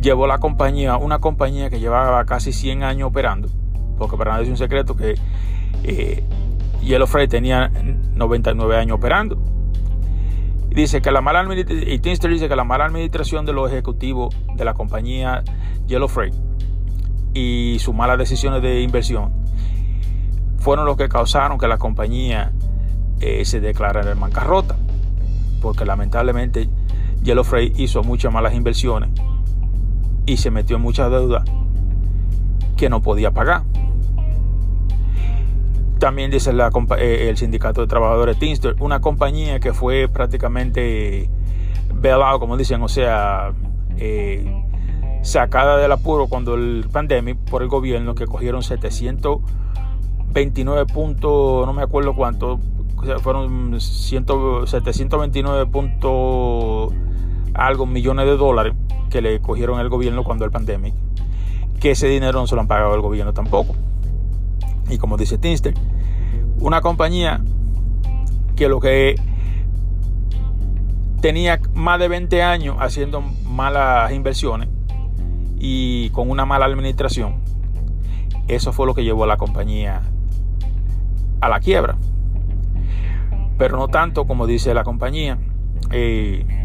llevó 0.05 0.27
la 0.27 0.39
compañía, 0.39 0.99
una 0.99 1.19
compañía 1.19 1.71
que 1.71 1.81
llevaba 1.81 2.25
casi 2.27 2.53
100 2.53 2.83
años 2.83 3.09
operando, 3.09 3.49
porque 3.99 4.17
para 4.19 4.33
nadie 4.33 4.45
es 4.45 4.51
un 4.51 4.59
secreto 4.59 4.95
que 4.95 5.15
eh, 5.83 6.23
Yellow 6.83 7.07
Freight 7.07 7.31
tenía 7.31 7.71
99 8.15 8.77
años 8.77 8.99
operando. 8.99 9.39
Dice 10.69 11.01
que 11.01 11.11
la 11.11 11.21
mala 11.21 11.47
y 11.55 11.99
Teamster 12.01 12.31
dice 12.31 12.49
que 12.49 12.57
la 12.57 12.65
mala 12.65 12.85
administración 12.85 13.47
de 13.47 13.55
los 13.55 13.71
ejecutivos 13.71 14.35
de 14.55 14.65
la 14.65 14.75
compañía 14.75 15.43
Yellow 15.87 16.09
Freight 16.09 16.35
y 17.33 17.79
sus 17.79 17.95
malas 17.95 18.19
decisiones 18.19 18.61
de 18.61 18.83
inversión 18.83 19.33
fueron 20.59 20.85
los 20.85 20.97
que 20.97 21.09
causaron 21.09 21.59
que 21.59 21.69
la 21.69 21.79
compañía 21.79 22.53
eh, 23.21 23.45
se 23.45 23.61
declarara 23.61 24.13
en 24.13 24.21
bancarrota. 24.21 24.77
Porque 25.63 25.87
lamentablemente 25.87 26.69
Yellow 27.23 27.45
Freight 27.45 27.79
hizo 27.79 28.03
muchas 28.03 28.33
malas 28.33 28.53
inversiones 28.53 29.11
y 30.27 30.37
se 30.37 30.51
metió 30.51 30.77
en 30.77 30.83
muchas 30.83 31.11
deudas 31.11 31.45
que 32.77 32.89
no 32.89 33.03
podía 33.03 33.31
pagar. 33.31 33.63
También 35.99 36.31
dice 36.31 36.51
eh, 36.99 37.29
el 37.29 37.37
sindicato 37.37 37.81
de 37.81 37.87
trabajadores 37.87 38.39
Teamster, 38.39 38.77
una 38.81 39.01
compañía 39.01 39.61
que 39.61 39.73
fue 39.73 40.09
prácticamente 40.09 41.31
velado, 41.95 42.41
como 42.41 42.57
dicen, 42.57 42.83
o 42.83 42.89
sea, 42.89 43.53
eh, 43.97 44.45
sacada 45.23 45.79
del 45.79 45.93
apuro 45.93 46.27
cuando 46.27 46.55
el 46.55 46.87
pandemia 46.93 47.37
por 47.51 47.63
el 47.63 47.69
gobierno 47.69 48.15
que 48.15 48.27
cogieron 48.27 48.63
700 48.63 49.41
29 50.35 50.87
puntos, 50.87 51.65
no 51.65 51.73
me 51.73 51.83
acuerdo 51.83 52.15
cuánto, 52.15 52.59
fueron 53.23 53.81
729 53.81 55.67
puntos 55.67 56.93
algo 57.55 57.87
millones 57.87 58.27
de 58.27 58.37
dólares 58.37 58.75
que 59.11 59.23
le 59.23 59.41
cogieron 59.41 59.81
el 59.81 59.89
gobierno 59.89 60.25
cuando 60.25 60.45
el 60.45 60.51
pandemia, 60.51 60.93
que 61.81 61.93
ese 61.93 62.09
dinero 62.09 62.41
no 62.41 62.47
se 62.47 62.55
lo 62.55 62.61
han 62.61 62.67
pagado 62.67 62.95
el 62.95 63.01
gobierno 63.01 63.33
tampoco. 63.33 63.75
Y 64.91 64.99
como 64.99 65.17
dice 65.17 65.39
Tinster, 65.39 65.75
una 66.59 66.81
compañía 66.81 67.41
que 68.57 68.69
lo 68.69 68.81
que 68.81 69.17
tenía 71.21 71.61
más 71.75 71.99
de 71.99 72.09
20 72.09 72.43
años 72.43 72.77
haciendo 72.81 73.23
malas 73.47 74.13
inversiones 74.13 74.69
y 75.59 76.11
con 76.11 76.29
una 76.29 76.45
mala 76.45 76.67
administración, 76.67 77.37
eso 78.49 78.73
fue 78.73 78.87
lo 78.87 78.95
que 78.95 79.05
llevó 79.05 79.25
a 79.25 79.27
la 79.27 79.37
compañía 79.37 80.03
a 81.41 81.49
la 81.49 81.61
quiebra. 81.61 81.97
Pero 83.59 83.77
no 83.77 83.89
tanto 83.89 84.27
como 84.27 84.47
dice 84.47 84.75
la 84.75 84.85
compañía. 84.85 85.39
Eh, 85.93 86.64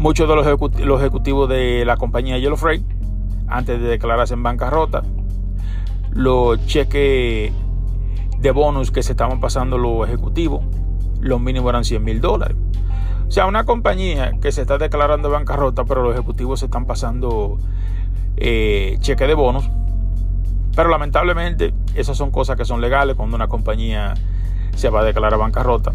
muchos 0.00 0.26
de 0.26 0.34
los, 0.34 1.00
ejecutivos 1.00 1.46
de 1.46 1.84
la 1.84 1.98
compañía 1.98 2.38
Yellow 2.38 2.56
Freight, 2.56 2.82
antes 3.48 3.78
de 3.78 3.86
declararse 3.86 4.32
en 4.32 4.42
bancarrota, 4.42 5.02
los 6.10 6.64
cheques 6.66 7.52
de 8.38 8.50
bonus 8.50 8.90
que 8.90 9.02
se 9.02 9.12
estaban 9.12 9.40
pasando 9.40 9.76
los 9.76 10.08
ejecutivos, 10.08 10.64
los 11.20 11.38
mínimos 11.38 11.68
eran 11.68 11.84
100 11.84 12.02
mil 12.02 12.22
dólares. 12.22 12.56
O 13.28 13.30
sea, 13.30 13.44
una 13.44 13.64
compañía 13.64 14.32
que 14.40 14.52
se 14.52 14.62
está 14.62 14.78
declarando 14.78 15.28
bancarrota, 15.28 15.84
pero 15.84 16.02
los 16.02 16.14
ejecutivos 16.14 16.60
se 16.60 16.64
están 16.64 16.86
pasando 16.86 17.58
eh, 18.38 18.96
cheques 19.00 19.28
de 19.28 19.34
bonus, 19.34 19.68
pero 20.74 20.88
lamentablemente 20.88 21.74
esas 21.94 22.16
son 22.16 22.30
cosas 22.30 22.56
que 22.56 22.64
son 22.64 22.80
legales 22.80 23.16
cuando 23.16 23.36
una 23.36 23.48
compañía 23.48 24.14
se 24.76 24.88
va 24.88 25.00
a 25.00 25.04
declarar 25.04 25.38
bancarrota. 25.38 25.92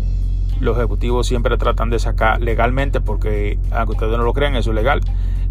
Los 0.60 0.78
ejecutivos 0.78 1.28
siempre 1.28 1.58
tratan 1.58 1.90
de 1.90 2.00
sacar 2.00 2.42
legalmente, 2.42 3.02
porque 3.02 3.60
aunque 3.72 3.94
ustedes 3.94 4.18
no 4.18 4.24
lo 4.24 4.34
crean, 4.34 4.56
eso 4.56 4.72
es 4.72 4.76
legal. 4.76 5.02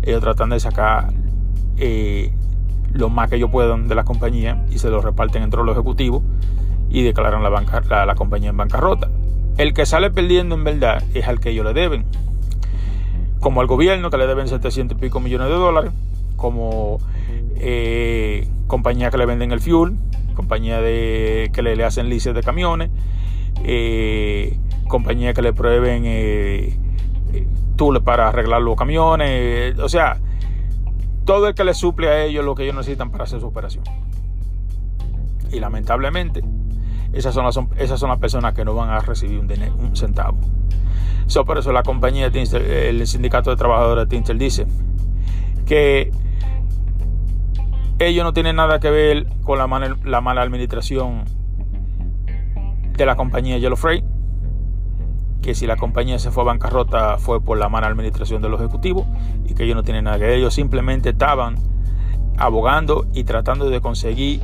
Ellos 0.03 0.21
tratan 0.21 0.51
de 0.51 0.61
sacar 0.61 1.13
eh, 1.77 2.33
lo 2.93 3.11
más 3.11 3.29
que 3.29 3.37
ellos 3.37 3.51
puedan 3.51 3.89
de 3.89 3.95
la 3.95 4.05
compañía 4.05 4.65
y 4.71 4.79
se 4.79 4.89
lo 4.89 5.01
reparten 5.01 5.43
entre 5.43 5.63
los 5.63 5.75
ejecutivos 5.75 6.23
y 6.91 7.03
declaran 7.03 7.43
la, 7.43 8.15
compañía 8.15 8.51
en 8.51 8.57
bancarrota. 8.57 9.11
El 9.59 9.75
que 9.75 9.85
sale 9.85 10.11
perdiendo 10.11 10.55
en 10.55 10.65
verdad 10.65 11.03
es 11.15 11.27
al 11.27 11.41
que 11.41 11.51
ellos 11.51 11.65
le 11.65 11.75
deben. 11.75 12.05
Como 13.41 13.61
al 13.61 13.67
gobierno 13.67 14.11
que 14.11 14.17
le 14.17 14.27
deben 14.27 14.49
700 14.49 14.97
y 14.97 15.01
pico 15.01 15.21
millones 15.21 15.49
de 15.49 15.55
dólares, 15.55 15.93
como 16.37 16.99
eh, 17.57 18.49
compañías 18.69 19.11
que 19.11 19.19
le 19.19 19.27
venden 19.27 19.53
el 19.53 19.61
fuel, 19.61 19.97
compañías 20.35 20.81
que 20.81 21.61
le, 21.63 21.85
hacen 21.85 22.09
lices 22.09 22.35
de 22.35 22.43
camiones, 22.43 22.91
eh, 23.65 24.57
compañías 24.89 25.35
que 25.35 25.43
le 25.43 25.53
prueben 25.53 26.05
eh, 26.07 26.79
eh, 27.33 27.47
tools 27.77 28.03
para 28.03 28.29
arreglar 28.29 28.63
los 28.63 28.77
camiones, 28.77 29.79
o 29.79 29.89
sea, 29.89 30.19
todo 31.25 31.49
el 31.49 31.55
que 31.55 31.65
le 31.65 31.75
suple 31.75 32.09
a 32.09 32.25
ellos 32.25 32.45
lo 32.45 32.55
que 32.55 32.65
ellos 32.65 32.77
necesitan 32.77 33.11
para 33.11 33.25
hacer 33.25 33.41
su 33.41 33.47
operación. 33.47 33.85
Y 35.51 35.61
lamentablemente, 35.61 36.43
esas 37.13 37.35
son 37.35 37.45
las, 37.45 37.59
esas 37.77 38.01
son 38.01 38.11
las 38.11 38.19
personas 38.19 38.55
que 38.55 38.65
no 38.65 38.75
van 38.75 38.91
a 38.91 39.01
recibir 39.01 39.39
un, 39.39 39.51
un 39.79 39.97
centavo. 39.97 40.37
So, 41.27 41.45
por 41.45 41.59
eso 41.59 41.73
la 41.73 41.83
compañía, 41.83 42.27
el 42.27 43.07
sindicato 43.07 43.51
de 43.51 43.57
trabajadores 43.57 44.05
de 44.05 44.11
Tintel 44.11 44.39
dice 44.39 44.67
que 45.65 46.11
ellos 47.99 48.25
no 48.25 48.33
tienen 48.33 48.57
nada 48.57 48.81
que 48.81 48.91
ver 48.91 49.27
con 49.43 49.59
la 49.59 49.97
la 50.05 50.21
mala 50.21 50.43
administración 50.43 51.25
de 52.97 53.07
la 53.07 53.17
compañía 53.17 53.59
Yellow 53.59 53.77
Freight, 53.77 54.05
que 55.45 55.55
si 55.55 55.67
la 55.67 55.77
compañía 55.77 56.19
se 56.19 56.31
fue 56.31 56.43
a 56.43 56.47
bancarrota 56.47 57.19
fue 57.19 57.39
por 57.39 57.59
la 57.59 57.69
mala 57.69 57.87
administración 57.87 58.41
de 58.41 58.49
los 58.49 58.59
ejecutivos 58.61 59.07
y 59.45 59.53
que 59.53 59.65
ellos 59.65 59.77
no 59.77 59.83
tienen 59.83 60.05
nada 60.05 60.19
que 60.19 60.25
ver, 60.25 60.39
ellos 60.39 60.55
simplemente 60.55 61.11
estaban 61.11 61.57
abogando 62.39 63.07
y 63.13 63.25
tratando 63.25 63.69
de 63.69 63.83
conseguir 63.83 64.41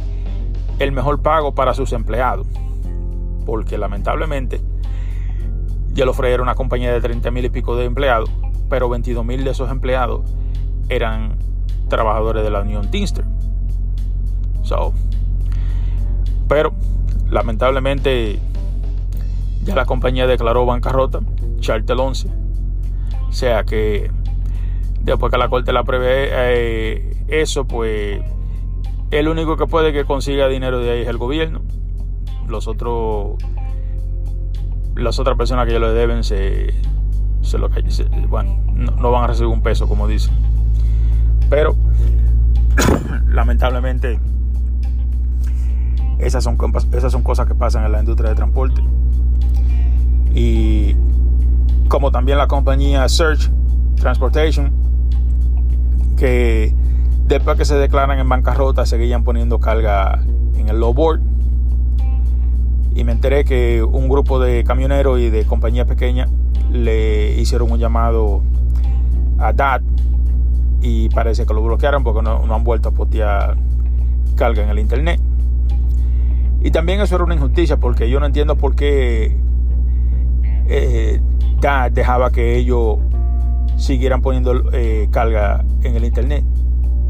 el 0.78 0.92
mejor 0.92 1.22
pago 1.22 1.54
para 1.54 1.72
sus 1.72 1.94
empleados, 1.94 2.46
porque 3.46 3.78
lamentablemente 3.78 4.60
Yellow 5.94 6.12
Freight 6.12 6.34
era 6.34 6.42
una 6.42 6.54
compañía 6.54 6.92
de 6.92 7.00
30 7.00 7.30
mil 7.30 7.46
y 7.46 7.48
pico 7.48 7.76
de 7.76 7.86
empleados, 7.86 8.30
pero 8.68 8.90
22 8.90 9.24
mil 9.24 9.42
de 9.42 9.52
esos 9.52 9.70
empleados 9.70 10.20
eran 10.90 11.38
trabajadores 11.88 12.44
de 12.44 12.50
la 12.50 12.60
Unión 12.60 12.90
Teamster. 12.90 13.24
So, 14.64 14.92
pero 16.46 16.74
lamentablemente 17.30 18.38
ya 19.64 19.74
la 19.74 19.84
compañía 19.84 20.26
declaró 20.26 20.66
bancarrota, 20.66 21.20
Charter 21.60 21.96
11. 21.96 22.28
O 23.28 23.32
sea 23.32 23.64
que 23.64 24.10
después 25.02 25.30
que 25.30 25.38
la 25.38 25.48
corte 25.48 25.72
la 25.72 25.84
prevé 25.84 26.28
eh, 26.32 27.16
eso, 27.28 27.66
pues 27.66 28.20
el 29.10 29.28
único 29.28 29.56
que 29.56 29.66
puede 29.66 29.92
que 29.92 30.04
consiga 30.04 30.48
dinero 30.48 30.80
de 30.80 30.90
ahí 30.90 31.00
es 31.02 31.08
el 31.08 31.18
gobierno. 31.18 31.62
Los 32.48 32.68
otros, 32.68 33.36
las 34.96 35.18
otras 35.18 35.36
personas 35.36 35.66
que 35.66 35.72
ya 35.72 35.78
le 35.78 35.92
deben 35.92 36.24
se, 36.24 36.74
se 37.42 37.58
lo 37.58 37.70
bueno, 38.28 38.58
no, 38.74 39.10
van 39.10 39.24
a 39.24 39.26
recibir 39.28 39.52
un 39.52 39.62
peso, 39.62 39.88
como 39.88 40.08
dicen. 40.08 40.34
Pero 41.48 41.76
lamentablemente 43.28 44.18
esas 46.18 46.44
son 46.44 46.56
cosas 46.56 47.46
que 47.46 47.54
pasan 47.54 47.84
en 47.84 47.92
la 47.92 48.00
industria 48.00 48.30
de 48.30 48.36
transporte. 48.36 48.82
Y 50.34 50.96
como 51.88 52.10
también 52.10 52.38
la 52.38 52.46
compañía 52.46 53.08
Search 53.08 53.50
Transportation, 53.96 54.72
que 56.16 56.74
después 57.26 57.56
que 57.56 57.64
se 57.64 57.74
declaran 57.76 58.18
en 58.18 58.28
bancarrota 58.28 58.86
seguían 58.86 59.24
poniendo 59.24 59.58
carga 59.58 60.22
en 60.56 60.68
el 60.68 60.78
low 60.78 60.94
board. 60.94 61.20
Y 62.94 63.04
me 63.04 63.12
enteré 63.12 63.44
que 63.44 63.82
un 63.82 64.08
grupo 64.08 64.40
de 64.40 64.64
camioneros 64.64 65.18
y 65.20 65.30
de 65.30 65.44
compañías 65.44 65.86
pequeñas 65.86 66.28
le 66.70 67.40
hicieron 67.40 67.70
un 67.70 67.78
llamado 67.78 68.42
a 69.38 69.52
DAT 69.52 69.82
y 70.82 71.08
parece 71.10 71.46
que 71.46 71.54
lo 71.54 71.62
bloquearon 71.62 72.04
porque 72.04 72.22
no, 72.22 72.46
no 72.46 72.54
han 72.54 72.64
vuelto 72.64 72.90
a 72.90 72.92
postear 72.92 73.56
carga 74.34 74.62
en 74.62 74.70
el 74.70 74.78
internet. 74.78 75.20
Y 76.62 76.70
también 76.70 77.00
eso 77.00 77.14
era 77.14 77.24
una 77.24 77.34
injusticia 77.34 77.78
porque 77.78 78.10
yo 78.10 78.20
no 78.20 78.26
entiendo 78.26 78.56
por 78.56 78.74
qué 78.74 79.36
eh, 80.70 81.20
dejaba 81.92 82.30
que 82.30 82.56
ellos 82.56 82.98
siguieran 83.76 84.22
poniendo 84.22 84.72
eh, 84.72 85.08
carga 85.10 85.64
en 85.82 85.96
el 85.96 86.04
internet. 86.04 86.44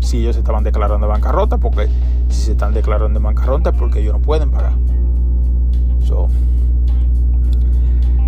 Si 0.01 0.18
ellos 0.18 0.37
estaban 0.37 0.64
declarando 0.64 1.07
de 1.07 1.12
bancarrota 1.12 1.59
porque 1.59 1.88
si 2.29 2.46
se 2.46 2.53
están 2.53 2.73
declarando 2.73 3.20
de 3.20 3.25
bancarrota 3.25 3.70
es 3.70 3.77
porque 3.77 4.01
ellos 4.01 4.14
no 4.14 4.20
pueden 4.20 4.51
pagar. 4.51 4.73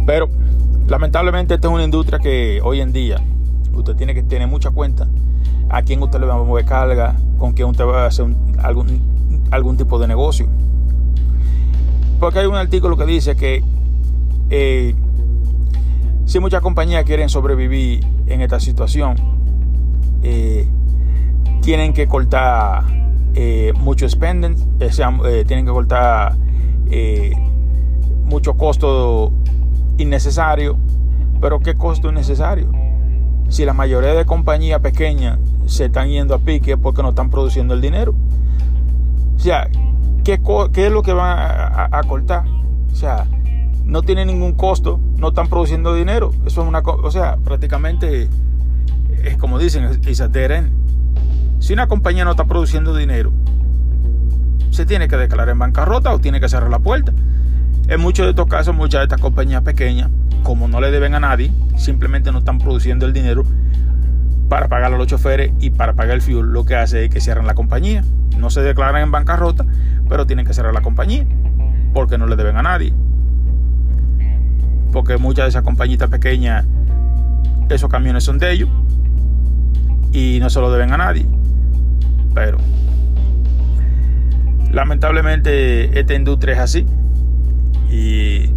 Pero 0.06 0.28
lamentablemente 0.88 1.54
esta 1.54 1.68
es 1.68 1.74
una 1.74 1.84
industria 1.84 2.18
que 2.18 2.60
hoy 2.62 2.80
en 2.80 2.92
día 2.92 3.20
usted 3.72 3.96
tiene 3.96 4.14
que 4.14 4.22
tener 4.22 4.48
mucha 4.48 4.70
cuenta 4.70 5.08
a 5.70 5.82
quién 5.82 6.02
usted 6.02 6.20
le 6.20 6.26
va 6.26 6.34
a 6.34 6.38
mover 6.38 6.64
carga 6.64 7.16
con 7.38 7.52
quién 7.52 7.68
usted 7.68 7.84
va 7.84 8.04
a 8.04 8.06
hacer 8.06 8.26
algún, 8.62 9.00
algún 9.50 9.76
tipo 9.76 9.98
de 9.98 10.06
negocio. 10.06 10.46
Porque 12.20 12.40
hay 12.40 12.46
un 12.46 12.56
artículo 12.56 12.96
que 12.96 13.06
dice 13.06 13.34
que 13.34 13.64
eh, 14.50 14.94
si 16.32 16.40
muchas 16.40 16.62
compañías 16.62 17.04
quieren 17.04 17.28
sobrevivir 17.28 18.06
en 18.26 18.40
esta 18.40 18.58
situación, 18.58 19.16
eh, 20.22 20.66
tienen 21.60 21.92
que 21.92 22.06
cortar 22.06 22.84
eh, 23.34 23.74
mucho 23.78 24.08
spending, 24.08 24.56
tienen 24.78 25.66
que 25.66 25.70
cortar 25.70 26.34
mucho 28.24 28.56
costo 28.56 29.30
innecesario. 29.98 30.78
Pero 31.38 31.60
¿qué 31.60 31.74
costo 31.74 32.08
innecesario? 32.08 32.72
Si 33.50 33.66
la 33.66 33.74
mayoría 33.74 34.14
de 34.14 34.24
compañías 34.24 34.80
pequeñas 34.80 35.38
se 35.66 35.84
están 35.84 36.08
yendo 36.08 36.34
a 36.34 36.38
pique 36.38 36.78
porque 36.78 37.02
no 37.02 37.10
están 37.10 37.28
produciendo 37.28 37.74
el 37.74 37.82
dinero. 37.82 38.14
O 39.36 39.38
sea, 39.38 39.68
¿qué, 40.24 40.40
es 40.76 40.90
lo 40.92 41.02
que 41.02 41.12
van 41.12 41.36
a, 41.92 42.00
cortar? 42.08 42.44
O 42.90 42.96
sea, 42.96 43.26
no 43.84 44.02
tiene 44.02 44.24
ningún 44.24 44.52
costo, 44.52 45.00
no 45.16 45.28
están 45.28 45.48
produciendo 45.48 45.94
dinero. 45.94 46.32
Eso 46.46 46.62
es 46.62 46.68
una 46.68 46.82
cosa, 46.82 47.06
o 47.06 47.10
sea, 47.10 47.36
prácticamente 47.36 48.28
es 49.24 49.36
como 49.36 49.58
dicen, 49.58 49.84
es 49.84 50.22
Si 51.60 51.72
una 51.72 51.86
compañía 51.86 52.24
no 52.24 52.32
está 52.32 52.44
produciendo 52.44 52.94
dinero, 52.96 53.32
se 54.70 54.86
tiene 54.86 55.08
que 55.08 55.16
declarar 55.16 55.50
en 55.50 55.58
bancarrota 55.58 56.12
o 56.12 56.18
tiene 56.18 56.40
que 56.40 56.48
cerrar 56.48 56.70
la 56.70 56.78
puerta. 56.78 57.12
En 57.88 58.00
muchos 58.00 58.26
de 58.26 58.30
estos 58.30 58.46
casos, 58.46 58.74
muchas 58.74 59.00
de 59.00 59.04
estas 59.04 59.20
compañías 59.20 59.62
pequeñas, 59.62 60.10
como 60.42 60.66
no 60.68 60.80
le 60.80 60.90
deben 60.90 61.14
a 61.14 61.20
nadie, 61.20 61.52
simplemente 61.76 62.32
no 62.32 62.38
están 62.38 62.58
produciendo 62.58 63.06
el 63.06 63.12
dinero 63.12 63.44
para 64.48 64.68
pagar 64.68 64.92
a 64.92 64.96
los 64.96 65.06
choferes 65.06 65.52
y 65.60 65.70
para 65.70 65.94
pagar 65.94 66.16
el 66.16 66.22
fuel, 66.22 66.52
lo 66.52 66.64
que 66.64 66.76
hace 66.76 67.04
es 67.04 67.10
que 67.10 67.20
cierran 67.20 67.46
la 67.46 67.54
compañía. 67.54 68.04
No 68.38 68.50
se 68.50 68.60
declaran 68.60 69.02
en 69.02 69.10
bancarrota, 69.10 69.64
pero 70.08 70.26
tienen 70.26 70.46
que 70.46 70.54
cerrar 70.54 70.74
la 70.74 70.82
compañía 70.82 71.26
porque 71.92 72.18
no 72.18 72.26
le 72.26 72.36
deben 72.36 72.56
a 72.56 72.62
nadie. 72.62 72.92
Porque 74.92 75.16
muchas 75.16 75.46
de 75.46 75.48
esas 75.50 75.62
compañitas 75.62 76.08
pequeñas, 76.10 76.64
esos 77.70 77.90
camiones 77.90 78.24
son 78.24 78.38
de 78.38 78.52
ellos 78.52 78.68
y 80.12 80.38
no 80.40 80.50
se 80.50 80.60
lo 80.60 80.70
deben 80.70 80.92
a 80.92 80.98
nadie. 80.98 81.26
Pero 82.34 82.58
lamentablemente 84.70 85.98
esta 85.98 86.14
industria 86.14 86.54
es 86.54 86.60
así 86.60 86.86
y 87.90 88.50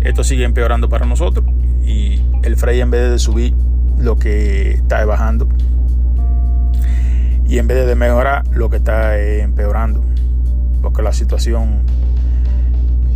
esto 0.00 0.24
sigue 0.24 0.44
empeorando 0.44 0.88
para 0.88 1.06
nosotros 1.06 1.46
y 1.84 2.20
el 2.42 2.56
freight 2.56 2.82
en 2.82 2.90
vez 2.90 3.10
de 3.10 3.18
subir 3.18 3.54
lo 3.98 4.16
que 4.16 4.72
está 4.72 5.04
bajando 5.04 5.48
y 7.46 7.58
en 7.58 7.66
vez 7.66 7.86
de 7.86 7.94
mejorar 7.94 8.46
lo 8.48 8.68
que 8.68 8.76
está 8.76 9.18
empeorando 9.18 10.04
porque 10.82 11.00
la 11.00 11.12
situación 11.12 11.78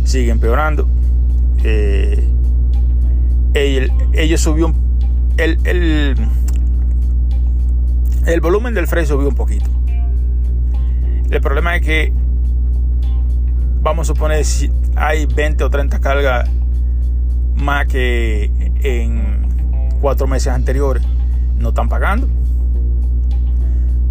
sigue 0.05 0.31
empeorando. 0.31 0.87
Eh, 1.63 2.27
ellos 3.53 4.41
subió 4.41 4.73
el, 5.37 5.59
el, 5.65 6.15
el 8.25 8.41
volumen 8.41 8.73
del 8.73 8.87
freight 8.87 9.07
subió 9.07 9.27
un 9.29 9.35
poquito. 9.35 9.69
El 11.29 11.41
problema 11.41 11.75
es 11.75 11.81
que 11.81 12.13
vamos 13.81 14.09
a 14.09 14.13
suponer 14.13 14.43
si 14.45 14.71
hay 14.95 15.25
20 15.25 15.63
o 15.63 15.69
30 15.69 15.99
cargas 15.99 16.49
más 17.55 17.87
que 17.87 18.51
en 18.81 19.47
cuatro 20.01 20.27
meses 20.27 20.53
anteriores, 20.53 21.03
no 21.57 21.69
están 21.69 21.89
pagando. 21.89 22.27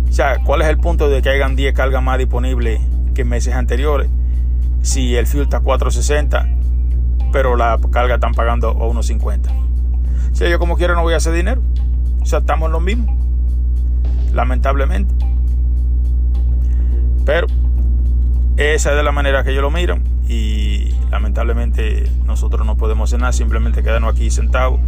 O 0.09 0.13
sea, 0.13 0.39
¿cuál 0.45 0.63
es 0.63 0.69
el 0.69 0.79
punto 0.79 1.09
de 1.09 1.23
que 1.23 1.31
hayan 1.31 1.57
10 1.57 1.75
cargas 1.75 2.03
más 2.03 2.19
disponibles 2.19 2.81
que 3.17 3.25
meses 3.25 3.55
anteriores. 3.55 4.09
Si 4.83 5.17
el 5.17 5.27
fuel 5.27 5.45
está 5.45 5.57
a 5.57 5.63
4.60, 5.63 6.56
pero 7.33 7.57
la 7.57 7.79
carga 7.91 8.15
están 8.15 8.35
pagando 8.35 8.71
a 8.71 8.75
1.50. 8.75 9.51
Si 10.33 10.49
yo 10.49 10.59
como 10.59 10.77
quiera 10.77 10.95
no 10.95 11.03
voy 11.03 11.15
a 11.15 11.17
hacer 11.17 11.33
dinero. 11.33 11.63
O 12.21 12.27
sea, 12.27 12.41
estamos 12.41 12.67
en 12.67 12.73
lo 12.73 12.81
mismo. 12.81 13.17
Lamentablemente. 14.33 15.15
Pero 17.25 17.47
esa 18.57 18.91
es 18.91 18.97
de 18.97 19.03
la 19.03 19.13
manera 19.13 19.45
que 19.45 19.51
ellos 19.51 19.63
lo 19.63 19.71
miran. 19.71 20.03
Y 20.29 20.91
lamentablemente 21.11 22.11
nosotros 22.25 22.67
no 22.67 22.77
podemos 22.77 23.11
hacer 23.11 23.21
nada. 23.21 23.33
Simplemente 23.33 23.83
quedarnos 23.83 24.15
aquí 24.15 24.31
sentados 24.31 24.81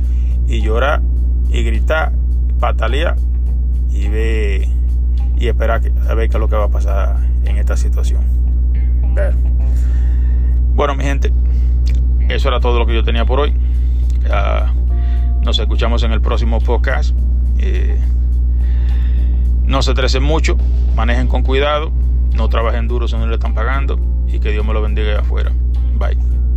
y 0.47 0.61
llorar 0.61 1.01
y 1.51 1.62
gritar, 1.62 2.12
patalear 2.61 3.16
y 3.91 4.09
ver 4.09 4.68
y 5.39 5.47
esperar 5.47 5.80
a 6.09 6.14
ver 6.14 6.28
qué 6.28 6.36
es 6.36 6.41
lo 6.41 6.49
que 6.49 6.57
va 6.57 6.64
a 6.64 6.70
pasar 6.70 7.16
en 7.45 7.57
esta 7.57 7.76
situación. 7.76 8.22
Bueno, 10.74 10.95
mi 10.95 11.05
gente, 11.05 11.32
eso 12.29 12.49
era 12.49 12.61
todo 12.61 12.79
lo 12.79 12.87
que 12.87 12.95
yo 12.95 13.05
tenía 13.05 13.24
por 13.24 13.41
hoy. 13.41 13.55
nos 15.43 15.59
escuchamos 15.59 16.03
en 16.03 16.12
el 16.12 16.20
próximo 16.20 16.61
podcast. 16.61 17.14
Eh, 17.59 17.99
no 19.64 19.83
se 19.83 19.91
estresen 19.91 20.22
mucho, 20.22 20.57
manejen 20.97 21.26
con 21.29 21.43
cuidado, 21.43 21.93
No 22.35 22.49
trabajen 22.49 22.87
duro 22.89 23.09
si 23.09 23.16
no 23.16 23.26
le 23.26 23.35
están 23.35 23.55
pagando 23.55 23.99
y 24.29 24.39
que 24.39 24.51
Dios 24.53 24.64
me 24.64 24.72
lo 24.72 24.81
bendiga 24.83 25.11
allá 25.11 25.20
afuera. 25.20 25.53
Bye. 25.99 26.48